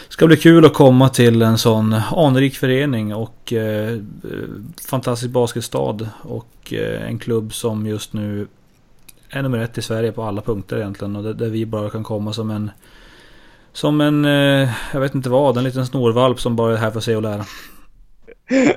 [0.10, 4.00] ska bli kul att komma till en sån anrik förening och eh, eh,
[4.90, 6.10] fantastisk basketstad.
[6.22, 8.48] Och eh, en klubb som just nu
[9.30, 11.16] är nummer ett i Sverige på alla punkter egentligen.
[11.16, 12.72] Och där, där vi bara kan komma som en...
[13.76, 16.98] Som en, eh, jag vet inte vad, en liten snorvalp som bara är här för
[16.98, 17.46] att se och lära.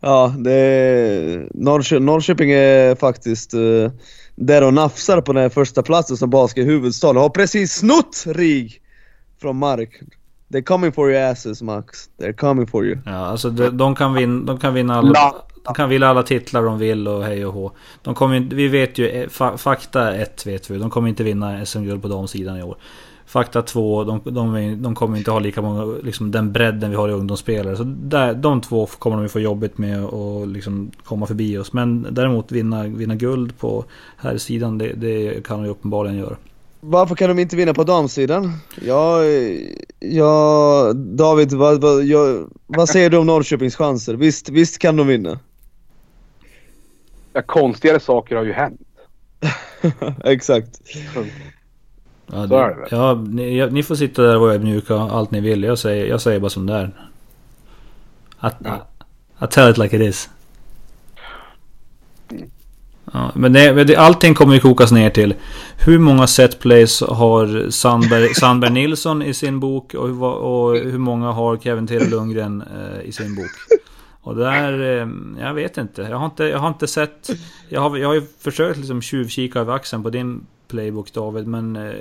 [0.00, 1.48] Ja, det är...
[1.54, 1.98] Norrkö...
[1.98, 3.90] Norrköping är faktiskt uh,
[4.34, 7.12] där och nafsar på den här första platsen som baskethuvudstad.
[7.12, 8.80] Har precis snott RIG
[9.40, 10.00] från Mark.
[10.52, 12.08] They're coming for your asses Max.
[12.20, 12.98] They're coming for you.
[13.06, 15.34] Ja, alltså de, de, kan, vinna, de kan vinna alla...
[15.64, 17.72] De kan vinna alla titlar de vill och hej och hå.
[18.02, 21.66] De kommer vi vet ju, eh, fa, fakta 1 vet vi, de kommer inte vinna
[21.66, 22.76] SM-guld på de sidan i år.
[23.30, 27.08] Fakta 2, de, de, de kommer inte ha lika många, liksom den bredden vi har
[27.08, 27.76] i ungdomsspelare.
[27.76, 31.72] Så där, de två kommer de få jobbigt med att liksom komma förbi oss.
[31.72, 33.84] Men däremot vinna, vinna guld på
[34.16, 36.36] här sidan, det, det kan de ju uppenbarligen göra.
[36.80, 38.52] Varför kan de inte vinna på damsidan?
[38.82, 39.24] Ja,
[40.00, 44.14] ja David, vad, vad, jag, vad säger du om Norrköpings chanser?
[44.14, 45.38] Visst, visst kan de vinna?
[47.32, 48.80] Ja, konstigare saker har ju hänt.
[50.24, 50.80] Exakt.
[52.32, 52.88] Ja, Så är det väl.
[52.90, 55.62] ja ni, ni får sitta där och vara mjuka allt ni vill.
[55.62, 56.90] Jag säger, jag säger bara som det är.
[58.38, 58.86] Att, Ja.
[59.42, 60.30] I tell it like it is.
[63.12, 65.34] Ja, men det, allting kommer ju kokas ner till
[65.78, 70.98] hur många set plays har Sandberg, Sandberg Nilsson i sin bok och, hur och hur
[70.98, 73.50] många har Kevin Tere Lundgren eh, i sin bok.
[74.22, 75.08] Och det där, eh,
[75.46, 76.02] jag vet inte.
[76.02, 77.30] Jag har inte, jag har inte sett...
[77.68, 81.76] Jag har, jag har ju försökt liksom tjuvkika över axeln på din playbook David, men
[81.76, 81.92] eh,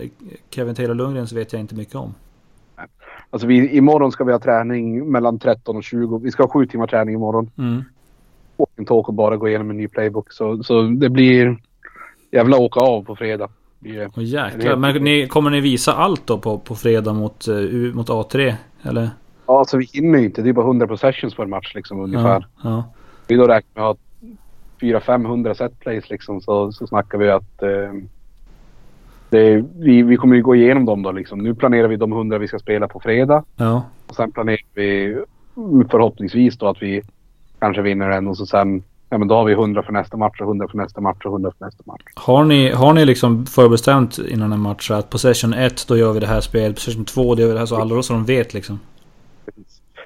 [0.50, 2.14] Kevin Taylor Lundgrens vet jag inte mycket om.
[3.32, 6.18] Alltså vi, imorgon ska vi ha träning mellan 13 och 20.
[6.24, 7.52] Vi ska ha sju timmar träning imorgon.
[7.58, 7.84] Mm.
[8.58, 10.32] Walking talk och bara gå igenom en ny playbook.
[10.32, 11.58] Så, så det blir
[12.32, 13.50] jävla åka av på fredag.
[14.18, 14.76] Åh jäklar.
[14.76, 18.54] Men ni, kommer ni visa allt då på, på fredag mot, eh, U- mot A3?
[18.84, 19.10] Eller?
[19.46, 20.42] Ja, alltså vi hinner ju inte.
[20.42, 22.46] Det är bara 100 possessions på en match liksom ungefär.
[22.64, 22.84] Ja, ja.
[23.28, 23.98] Vi då räknar med att
[24.82, 27.70] ha 400-500 setplays liksom så, så snackar vi att eh,
[29.30, 31.40] det, vi, vi kommer ju gå igenom dem då liksom.
[31.40, 33.44] Nu planerar vi de 100 vi ska spela på fredag.
[33.56, 33.84] Ja.
[34.08, 35.18] Och sen planerar vi
[35.92, 37.02] förhoppningsvis då att vi
[37.60, 40.42] kanske vinner en och så sen Ja men då har vi 100 för nästa match
[40.42, 42.02] och 100 för nästa match och 100 för nästa match.
[42.16, 46.20] Har ni, har ni liksom förbestämt innan en match att possession 1 då gör vi
[46.20, 48.54] det här spelet, possession 2 då gör vi det här så alla så de vet
[48.54, 48.80] liksom?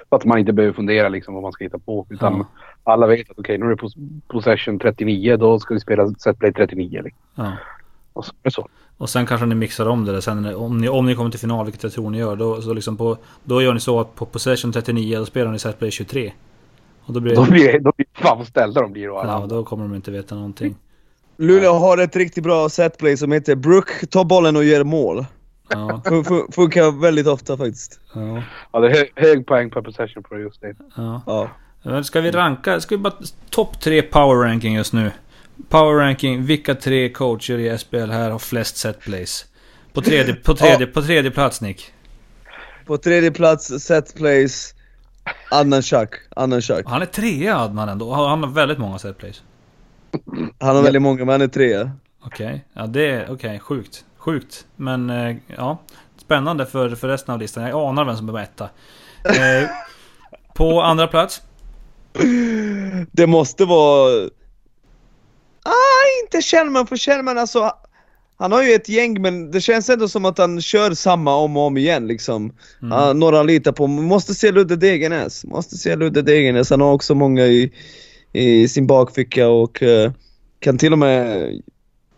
[0.08, 2.06] Så att man inte behöver fundera liksom vad man ska hitta på.
[2.10, 2.36] Utan
[2.84, 2.92] Ja.
[2.92, 6.52] alla vet att okej nu är det pos- possession 39 då ska vi spela setplay
[6.52, 7.00] 39.
[7.04, 7.20] Liksom.
[7.34, 7.52] Ja.
[8.12, 8.68] Och så är det så.
[8.96, 11.40] Och sen kanske ni mixar om det där sen om ni, om ni kommer till
[11.40, 12.36] final, vilket jag tror ni gör.
[12.36, 15.58] Då, så liksom på, då gör ni så att på possession 39 då spelar ni
[15.58, 16.32] setplay 23.
[17.04, 19.64] Och då blir Då blir, då blir fan ställda de blir då alla Ja, då
[19.64, 20.76] kommer de inte veta någonting.
[21.36, 25.24] Luleå har ett riktigt bra setplay som heter Brook tar bollen och gör mål.
[25.68, 28.00] Ja, Fun- fun- Funkar väldigt ofta faktiskt.
[28.14, 28.42] ja,
[28.72, 30.74] Ja, det är hög, hög poäng per possession på just det.
[30.96, 31.20] ja.
[31.26, 32.02] Ja.
[32.02, 32.80] Ska vi ranka?
[32.80, 33.14] Ska vi bara...
[33.50, 35.10] Topp tre power ranking just nu.
[35.68, 39.46] Power ranking, vilka tre coacher i SPL här har flest setplays?
[39.92, 41.92] På tredje, på tredje, på tredje plats Nick.
[42.86, 44.74] På tredje plats setplays
[45.50, 46.14] Adnan Shak.
[46.36, 46.86] Adnan Shak.
[46.86, 48.12] Han är trea Adnan ändå.
[48.12, 49.42] Han har väldigt många setplays.
[50.58, 51.92] Han har väldigt många men han är trea.
[52.26, 54.04] Okej, ja det är okej, sjukt.
[54.16, 54.66] Sjukt.
[54.76, 55.78] Men eh, ja,
[56.16, 57.64] spännande för, för resten av listan.
[57.64, 58.68] Jag anar vem som är etta.
[59.24, 59.68] Eh,
[60.54, 61.42] på andra plats.
[63.12, 64.28] Det måste vara...
[65.64, 67.72] Ah, inte Kjellman, för Kjellman alltså...
[68.36, 71.56] Han har ju ett gäng men det känns ändå som att han kör samma om
[71.56, 72.52] och om igen liksom.
[72.82, 72.92] Mm.
[72.92, 73.86] Ah, några han litar på.
[73.86, 75.44] Måste se Ludde Degenäs.
[75.44, 76.70] Måste se Ludde Degenäs.
[76.70, 77.72] Han har också många i,
[78.32, 80.12] i sin bakficka och eh,
[80.60, 81.50] kan till och med...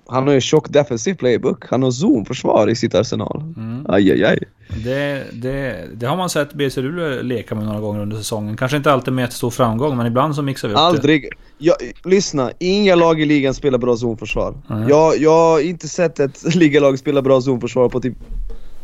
[0.09, 1.65] Han har ju tjock defensiv playbook.
[1.71, 3.43] Han har zonförsvar i sitt arsenal.
[3.57, 3.87] Mm.
[3.89, 4.39] Aj, aj, aj.
[4.85, 8.57] Det, det, det har man sett BC Luleå leka med några gånger under säsongen.
[8.57, 10.83] Kanske inte alltid med jättestor framgång, men ibland så mixar vi upp det.
[10.83, 11.29] Aldrig.
[11.59, 14.55] Jag, lyssna, inga lag i ligan spelar bra zonförsvar.
[14.69, 14.89] Nej.
[14.89, 18.17] Jag, jag har inte sett ett ligalag spela bra zonförsvar på typ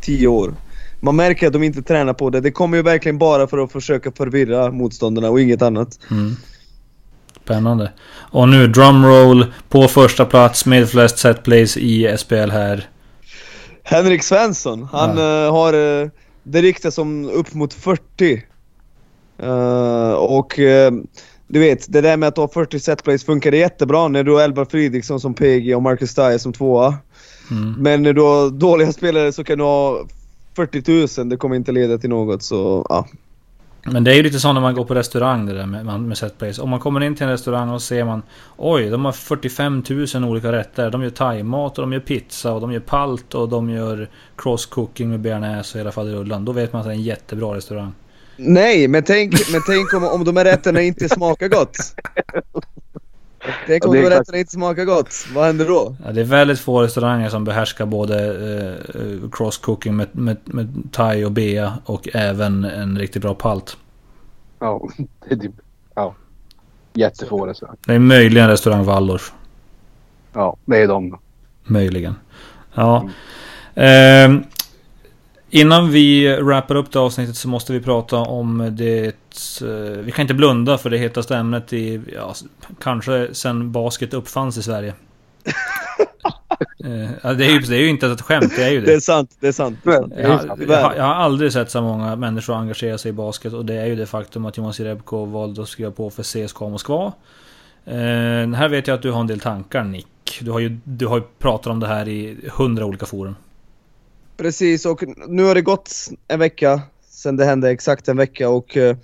[0.01, 0.55] 10 år.
[1.01, 2.41] Man märker att de inte tränar på det.
[2.41, 5.99] Det kommer ju verkligen bara för att försöka förvirra motståndarna och inget annat.
[6.11, 6.37] Mm.
[7.53, 7.93] Spännande.
[8.31, 12.89] Och nu drumroll på första plats med flest setplays i SPL här.
[13.83, 16.09] Henrik Svensson, han eh, har eh,
[16.43, 18.43] det riktas som upp mot 40.
[19.39, 20.53] Eh, och
[21.47, 24.65] du vet, det där med att ha 40 setplays funkar jättebra när du har Elba
[24.65, 26.95] Fridriksson som PG och Marcus Dyer som tvåa.
[27.51, 27.75] Mm.
[27.79, 30.07] Men när du har dåliga spelare så kan du ha
[30.57, 33.07] 40 000, det kommer inte leda till något så ja.
[33.85, 36.19] Men det är ju lite så när man går på restaurang det där med, med
[36.19, 36.59] setplays.
[36.59, 38.23] Om man kommer in till en restaurang och ser man
[38.57, 40.91] Oj, de har 45 000 olika rätter.
[40.91, 45.07] De gör thaimat och de gör pizza och de gör palt och de gör cross-cooking
[45.07, 46.45] med bearnaise och hela faderullan.
[46.45, 47.93] Då vet man att det är en jättebra restaurang.
[48.37, 51.77] Nej, men tänk, men tänk om, om de här rätterna inte smakar gott.
[53.67, 55.97] Tänk om Ja, det inte smakar gott, vad händer då?
[56.05, 61.25] Ja, det är väldigt få restauranger som behärskar både eh, cross-cooking med, med, med thai
[61.25, 63.77] och bea och även en riktigt bra palt.
[64.59, 64.89] Ja,
[65.29, 65.53] det är typ...
[65.95, 66.15] Ja.
[66.95, 67.77] Jättefå restaurang.
[67.87, 69.33] Det är möjligen restaurang Waldorf.
[70.33, 71.19] Ja, det är de.
[71.65, 72.15] Möjligen.
[72.75, 73.09] Ja.
[73.75, 74.45] Ehm,
[75.53, 79.07] innan vi wrappar upp det avsnittet så måste vi prata om det...
[79.63, 82.01] eh, vi kan inte blunda för det hetaste ämnet i...
[82.15, 82.35] Ja,
[82.83, 84.95] kanske sen basket uppfanns i Sverige.
[86.85, 88.87] Eh, ja, det, är ju, det är ju inte ett skämt, det är ju Det
[88.87, 88.95] det.
[88.95, 89.79] är sant, det är sant.
[89.85, 90.53] Det är sant.
[90.59, 93.75] Jag, jag, jag har aldrig sett så många människor engagera sig i basket och det
[93.75, 97.13] är ju det faktum att Jonas Jerebko valde att skriva på för CSKA Moskva.
[97.85, 97.95] Eh,
[98.53, 100.39] här vet jag att du har en del tankar Nick.
[100.41, 103.35] Du har ju, du har ju pratat om det här i hundra olika forum.
[104.37, 105.93] Precis, och nu har det gått
[106.29, 106.83] en vecka
[107.23, 108.97] sen det hände, exakt en vecka och eh,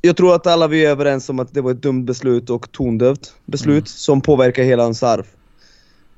[0.00, 2.72] jag tror att alla vi är överens om att det var ett dumt beslut och
[2.72, 3.86] tondövt beslut Mm.
[3.86, 5.26] som påverkar hela hans arv.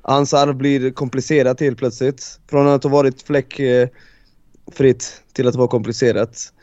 [0.01, 2.39] Hans arv blir komplicerat helt plötsligt.
[2.49, 6.53] Från att ha varit fläckfritt till att vara komplicerat.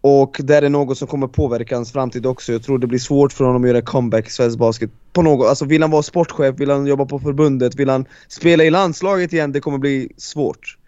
[0.00, 2.52] Och det är något som kommer påverka hans framtid också.
[2.52, 4.90] Jag tror det blir svårt för honom att göra comeback i svensk basket.
[5.12, 8.64] På något, alltså vill han vara sportchef, vill han jobba på förbundet, vill han spela
[8.64, 10.78] i landslaget igen, det kommer bli svårt.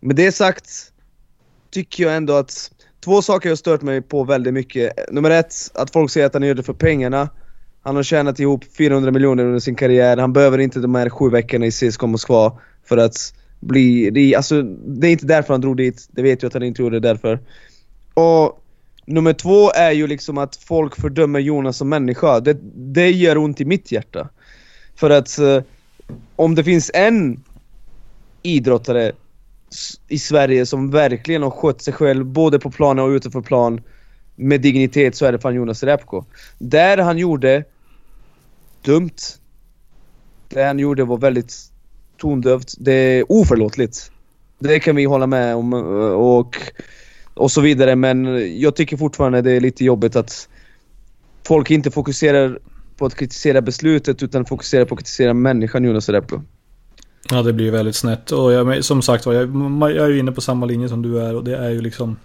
[0.00, 0.92] Med det sagt
[1.70, 2.70] tycker jag ändå att
[3.04, 5.12] två saker har stört mig på väldigt mycket.
[5.12, 7.28] Nummer ett, att folk säger att han gör det för pengarna.
[7.82, 10.16] Han har tjänat ihop 400 miljoner under sin karriär.
[10.16, 14.34] Han behöver inte de här sju veckorna i CSKA Moskva för att bli rik.
[14.34, 16.08] Alltså, det är inte därför han drog dit.
[16.10, 17.40] Det vet jag att han inte gjorde därför.
[18.14, 18.62] Och
[19.06, 22.40] nummer två är ju liksom att folk fördömer Jonas som människa.
[22.40, 24.28] Det, det gör ont i mitt hjärta.
[24.96, 25.62] För att eh,
[26.36, 27.44] om det finns en
[28.42, 29.12] idrottare
[30.08, 33.80] i Sverige som verkligen har skött sig själv både på planen och utanför plan
[34.36, 36.24] med dignitet så är det fan Jonas Repko.
[36.58, 37.64] Där han gjorde
[38.82, 39.16] dumt.
[40.48, 41.54] Det han gjorde var väldigt
[42.16, 42.74] tondövt.
[42.78, 44.12] Det är oförlåtligt.
[44.58, 45.80] Det kan vi hålla med om eh,
[46.12, 46.56] och,
[47.34, 48.26] och så vidare men
[48.60, 50.48] jag tycker fortfarande det är lite jobbigt att
[51.46, 52.58] folk inte fokuserar
[52.96, 56.40] på att kritisera beslutet utan fokuserar på att kritisera människan Jonas Repko.
[57.30, 59.48] Ja det blir väldigt snett och jag, som sagt var jag,
[59.80, 62.16] jag är ju inne på samma linje som du är och det är ju liksom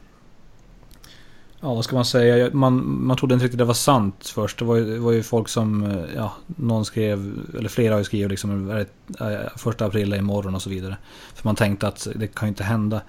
[1.65, 4.59] Ja vad ska man säga, man, man trodde inte riktigt det var sant först.
[4.59, 7.99] Det var ju, det var ju folk som, eh, ja, någon skrev, eller flera har
[7.99, 10.97] ju skrivit liksom, är det, eh, första april är imorgon och så vidare.
[11.35, 13.01] För man tänkte att det kan ju inte hända.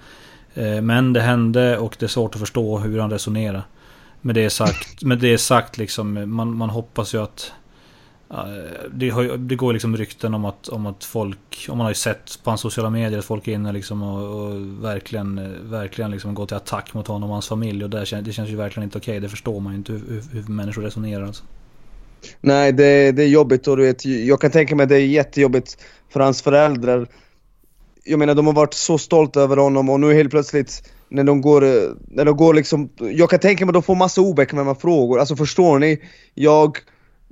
[0.53, 3.67] Eh, men det hände och det är svårt att förstå hur han resonerar.
[4.21, 7.51] Med det sagt, med det sagt liksom, man, man hoppas ju att...
[8.91, 11.95] Det, har, det går liksom rykten om att, om att folk, om man har ju
[11.95, 16.33] sett på hans sociala medier att folk är inne liksom och, och verkligen, verkligen liksom
[16.33, 17.83] går till attack mot honom och hans familj.
[17.83, 19.19] Och det, det känns ju verkligen inte okej.
[19.19, 21.43] Det förstår man ju inte hur, hur människor resonerar alltså.
[22.41, 25.05] Nej, det, det är jobbigt och du vet, jag kan tänka mig att det är
[25.05, 25.77] jättejobbigt
[26.09, 27.07] för hans föräldrar.
[28.03, 31.41] Jag menar, de har varit så stolta över honom och nu helt plötsligt när de
[31.41, 31.61] går,
[32.15, 35.35] när de går liksom, jag kan tänka mig att de får massa obekväma frågor, alltså
[35.35, 36.01] förstår ni?
[36.33, 36.77] Jag,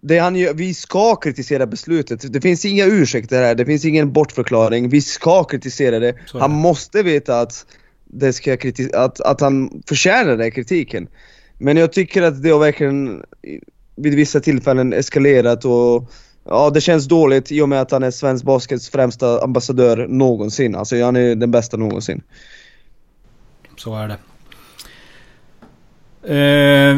[0.05, 4.13] det han gör, vi ska kritisera beslutet, det finns inga ursäkter här, det finns ingen
[4.13, 6.15] bortförklaring, vi ska kritisera det.
[6.33, 7.65] Han måste veta att,
[8.05, 8.57] det ska
[8.93, 11.07] att, att han förtjänar den kritiken.
[11.57, 13.23] Men jag tycker att det har verkligen
[13.95, 16.11] vid vissa tillfällen eskalerat och
[16.45, 20.75] Ja, det känns dåligt i och med att han är svensk baskets främsta ambassadör någonsin.
[20.75, 22.21] Alltså han är den bästa någonsin.
[23.77, 24.17] Så är det.
[26.35, 26.97] Eh,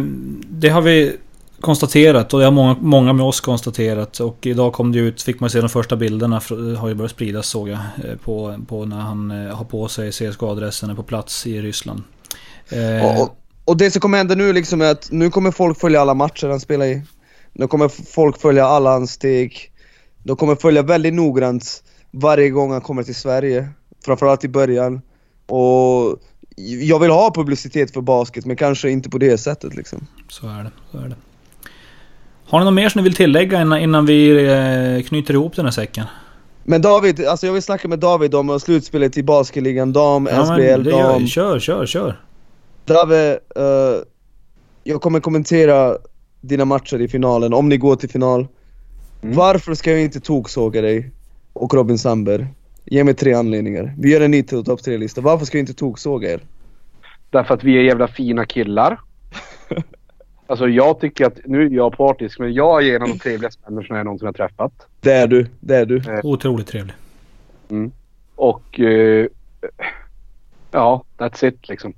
[0.49, 1.17] det har vi
[1.65, 4.19] konstaterat och det har många, många med oss konstaterat.
[4.19, 6.41] Och idag kom det ut, fick man se de första bilderna,
[6.77, 7.79] har ju börjat spridas såg jag.
[8.03, 12.03] Eh, på, på när han eh, har på sig CSKA-adressen på plats i Ryssland.
[12.69, 16.01] Eh, och, och, det som kommer hända nu liksom är att nu kommer folk följa
[16.01, 17.01] alla matcher han spelar i.
[17.53, 19.71] Nu kommer folk följa alla hans steg.
[20.23, 23.69] De kommer följa väldigt noggrant varje gång han kommer till Sverige.
[24.05, 25.01] Framförallt i början.
[25.47, 26.19] Och
[26.81, 30.07] jag vill ha publicitet för basket men kanske inte på det sättet liksom.
[30.29, 31.15] Så är det, så är det.
[32.47, 35.65] Har ni något mer som ni vill tillägga innan, innan vi eh, knyter ihop den
[35.65, 36.05] här säcken?
[36.63, 40.89] Men David, alltså jag vill snacka med David om slutspelet i basketligan dam, ja, SBL,
[40.89, 41.21] dam.
[41.21, 42.21] Gör, kör, kör, kör.
[42.85, 44.03] David, uh,
[44.83, 45.97] jag kommer kommentera
[46.41, 48.47] dina matcher i finalen, om ni går till final.
[49.21, 49.35] Mm.
[49.35, 51.11] Varför ska jag inte toksåga dig
[51.53, 52.47] och Robin Sandberg?
[52.85, 53.95] Ge mig tre anledningar.
[53.97, 55.21] Vi gör en ny topp tre-lista.
[55.21, 56.39] Varför ska jag inte toksåga er?
[57.29, 58.99] Därför att vi är jävla fina killar.
[60.47, 63.71] Alltså jag tycker att, nu är jag partisk, men jag är en av de trevligaste
[63.71, 64.73] människorna jag någonsin har träffat.
[64.99, 65.97] Det är du, det är du.
[65.97, 66.19] Eh.
[66.23, 66.95] Otroligt trevlig.
[67.69, 67.91] Mm.
[68.35, 68.79] Och...
[68.79, 69.27] Eh,
[70.71, 71.93] ja, that's it liksom.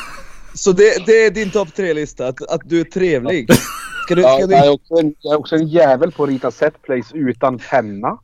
[0.54, 3.52] Så det, det är din topp tre-lista, att, att du är trevlig?
[4.04, 4.54] Ska du, ska ja, du...
[4.54, 8.18] jag, är också en, jag är också en jävel på att rita setplays utan penna.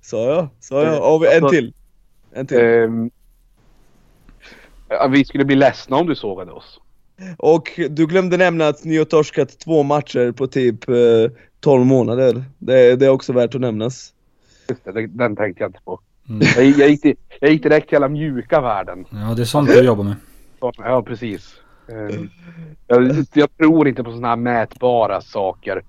[0.00, 0.48] Sa jag?
[0.60, 1.14] Sa jag?
[1.14, 1.74] Och en alltså, till.
[2.32, 2.58] En till.
[2.58, 3.10] Um,
[5.10, 6.80] vi skulle bli ledsna om du sågade oss.
[7.36, 10.94] Och du glömde nämna att ni har torskat två matcher på typ eh,
[11.60, 12.44] 12 månader.
[12.58, 14.12] Det, det, är också värt att nämnas.
[14.68, 16.00] Just det, den tänkte jag inte på.
[16.28, 16.46] Mm.
[16.56, 19.04] Jag, jag, gick till, jag gick direkt till alla mjuka värden.
[19.10, 20.16] Ja, det är sånt du jobbar med.
[20.60, 21.54] Ja, precis.
[21.86, 22.30] Um,
[22.86, 25.82] jag, jag, tror inte på sådana här mätbara saker.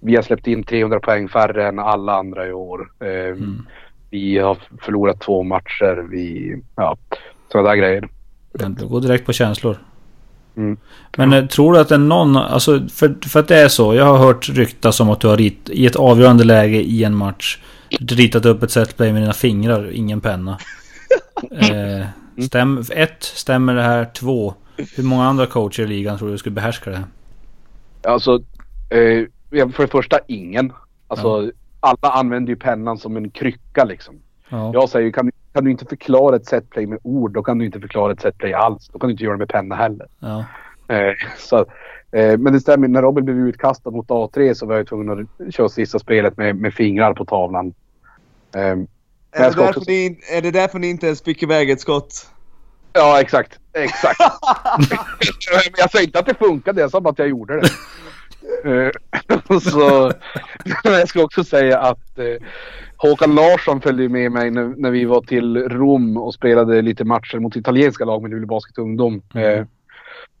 [0.00, 2.92] Vi har släppt in 300 poäng färre än alla andra i år.
[2.98, 3.66] Um, mm.
[4.10, 6.06] Vi har förlorat två matcher.
[6.10, 6.96] Vi, ja,
[7.52, 8.08] sådana där grejer.
[8.52, 9.76] Du går direkt på känslor.
[10.56, 10.76] Mm.
[11.16, 13.94] Men eh, tror du att det är någon, alltså för, för att det är så.
[13.94, 17.14] Jag har hört ryktas om att du har rit, i ett avgörande läge i en
[17.14, 17.58] match
[18.00, 20.58] ritat upp ett setplay med dina fingrar, ingen penna.
[21.50, 22.06] eh,
[22.44, 24.04] stäm, ett, stämmer det här?
[24.04, 24.54] Två,
[24.96, 27.06] hur många andra coacher i ligan tror du skulle behärska det här?
[28.02, 28.34] Alltså,
[28.90, 30.72] eh, för det första ingen.
[31.08, 31.50] Alltså, ja.
[31.80, 34.14] alla använder ju pennan som en krycka liksom.
[34.48, 34.70] Ja.
[34.74, 37.80] Jag säger, kan, kan du inte förklara ett setplay med ord, då kan du inte
[37.80, 38.88] förklara ett setplay alls.
[38.92, 40.06] Då kan du inte göra det med penna heller.
[40.18, 40.44] Ja.
[40.88, 41.58] Eh, så,
[42.12, 45.54] eh, men det stämmer, när Robin blev utkastad mot A3 så var jag tvungen att
[45.54, 47.74] köra sista spelet med, med fingrar på tavlan.
[48.54, 48.86] Eh, är, det
[49.32, 49.82] därför också...
[49.86, 52.26] ni, är det därför ni inte ens fick iväg ett skott?
[52.92, 53.58] Ja, exakt.
[53.72, 54.20] Exakt.
[55.78, 57.68] jag sa inte att det funkade, jag sa bara att jag gjorde det.
[58.64, 60.12] Eh, så,
[60.84, 62.46] jag ska också säga att eh,
[62.96, 67.38] Håkan Larsson följde med mig när, när, vi var till Rom och spelade lite matcher
[67.38, 69.22] mot italienska lag med Luleå Basket Ungdom.
[69.34, 69.58] Mm.
[69.58, 69.66] Eh,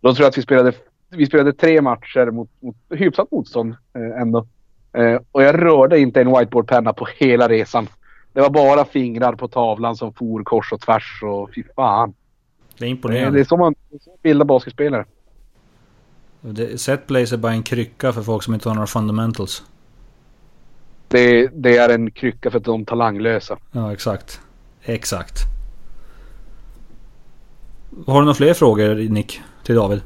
[0.00, 0.72] då tror jag att vi spelade,
[1.10, 4.46] vi spelade tre matcher mot, mot hyfsat motstånd eh, ändå.
[4.92, 7.88] Eh, och jag rörde inte en whiteboardpenna på hela resan.
[8.32, 12.14] Det var bara fingrar på tavlan som for kors och tvärs och fy fan.
[12.78, 13.38] Det är imponerande.
[13.38, 13.74] Det är som man
[14.22, 15.04] bildar basketspelare.
[16.76, 19.62] Setplays är bara en krycka för folk som inte har några fundamentals.
[21.08, 23.58] Det, det är en krycka för de talanglösa.
[23.72, 24.40] Ja, exakt.
[24.82, 25.38] Exakt.
[28.06, 29.40] Har du några fler frågor Nick?
[29.64, 30.02] Till David?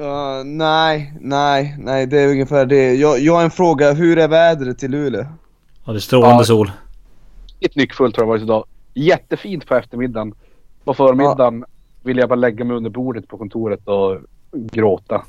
[0.00, 2.94] Uh, nej, nej, nej det är ungefär det.
[2.94, 3.92] Jag, jag har en fråga.
[3.92, 5.26] Hur är vädret i Luleå?
[5.84, 6.44] Ja, det är strålande Ja.
[6.44, 6.70] sol.
[7.60, 8.64] Ett nyckfullt har det varit idag.
[8.94, 10.34] Jättefint på eftermiddagen.
[10.84, 11.64] På förmiddagen
[12.02, 14.16] ville jag bara lägga mig under bordet på kontoret och
[14.52, 15.24] gråta.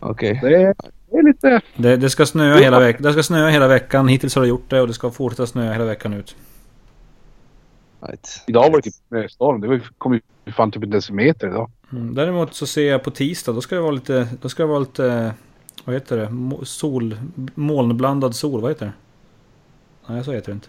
[0.00, 0.38] Okej.
[0.42, 0.74] Det är,
[1.10, 1.60] det är lite...
[1.76, 4.08] Det, det, ska snöa hela veck- det ska snöa hela veckan.
[4.08, 6.36] Hittills har det gjort det och det ska fortsätta snöa hela veckan ut.
[8.00, 8.42] Right.
[8.46, 9.60] Idag var det typ snöstorm.
[9.60, 10.20] Det var- kom ju
[10.52, 11.70] fan typ en decimeter idag.
[11.92, 12.14] Mm.
[12.14, 14.28] Däremot så ser jag på tisdag, då ska det vara lite...
[14.40, 15.34] Då ska det vara lite...
[15.84, 16.66] Vad heter det?
[16.66, 17.16] Sol...
[17.54, 18.92] Molnblandad sol, vad heter det?
[20.12, 20.68] Nej, så heter det inte.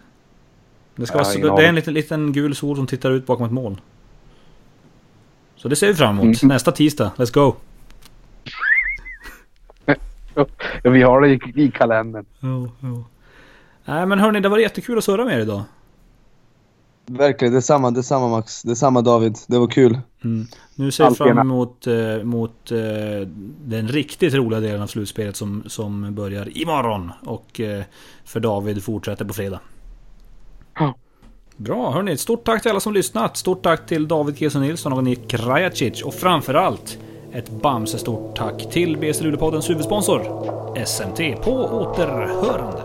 [0.95, 3.45] Det, ska Ja, vara, det är en liten, liten gul sol som tittar ut bakom
[3.45, 3.79] ett moln.
[5.55, 6.43] Så det ser vi fram emot.
[6.43, 6.53] Mm.
[6.53, 7.11] Nästa tisdag.
[7.15, 7.55] Let's go!
[10.83, 12.25] Vi har det i, i kalendern.
[12.39, 13.05] Jo, jo.
[13.85, 15.63] Nej men hörni, det var jättekul att surra med er idag.
[17.07, 18.61] Verkligen, detsamma, detsamma Max.
[18.63, 19.37] Detsamma David.
[19.47, 19.99] Det var kul.
[20.23, 20.47] Mm.
[20.75, 23.27] Nu ser jag Allt fram emot, eh, mot eh,
[23.65, 27.11] den riktigt roliga delen av slutspelet som, som börjar imorgon.
[27.25, 27.83] Och eh,
[28.23, 29.59] för David fortsätter på fredag.
[30.79, 30.95] Ja.
[31.57, 32.17] Bra, hörni.
[32.17, 33.37] Stort tack till alla som lyssnat.
[33.37, 36.01] Stort tack till David Keso Nilsson och Nick Krajacic.
[36.01, 36.97] Och framförallt
[37.33, 40.21] ett Bamse stort tack till BC Luleåpoddens huvudsponsor
[40.85, 41.43] SMT.
[41.43, 42.81] På återhörande.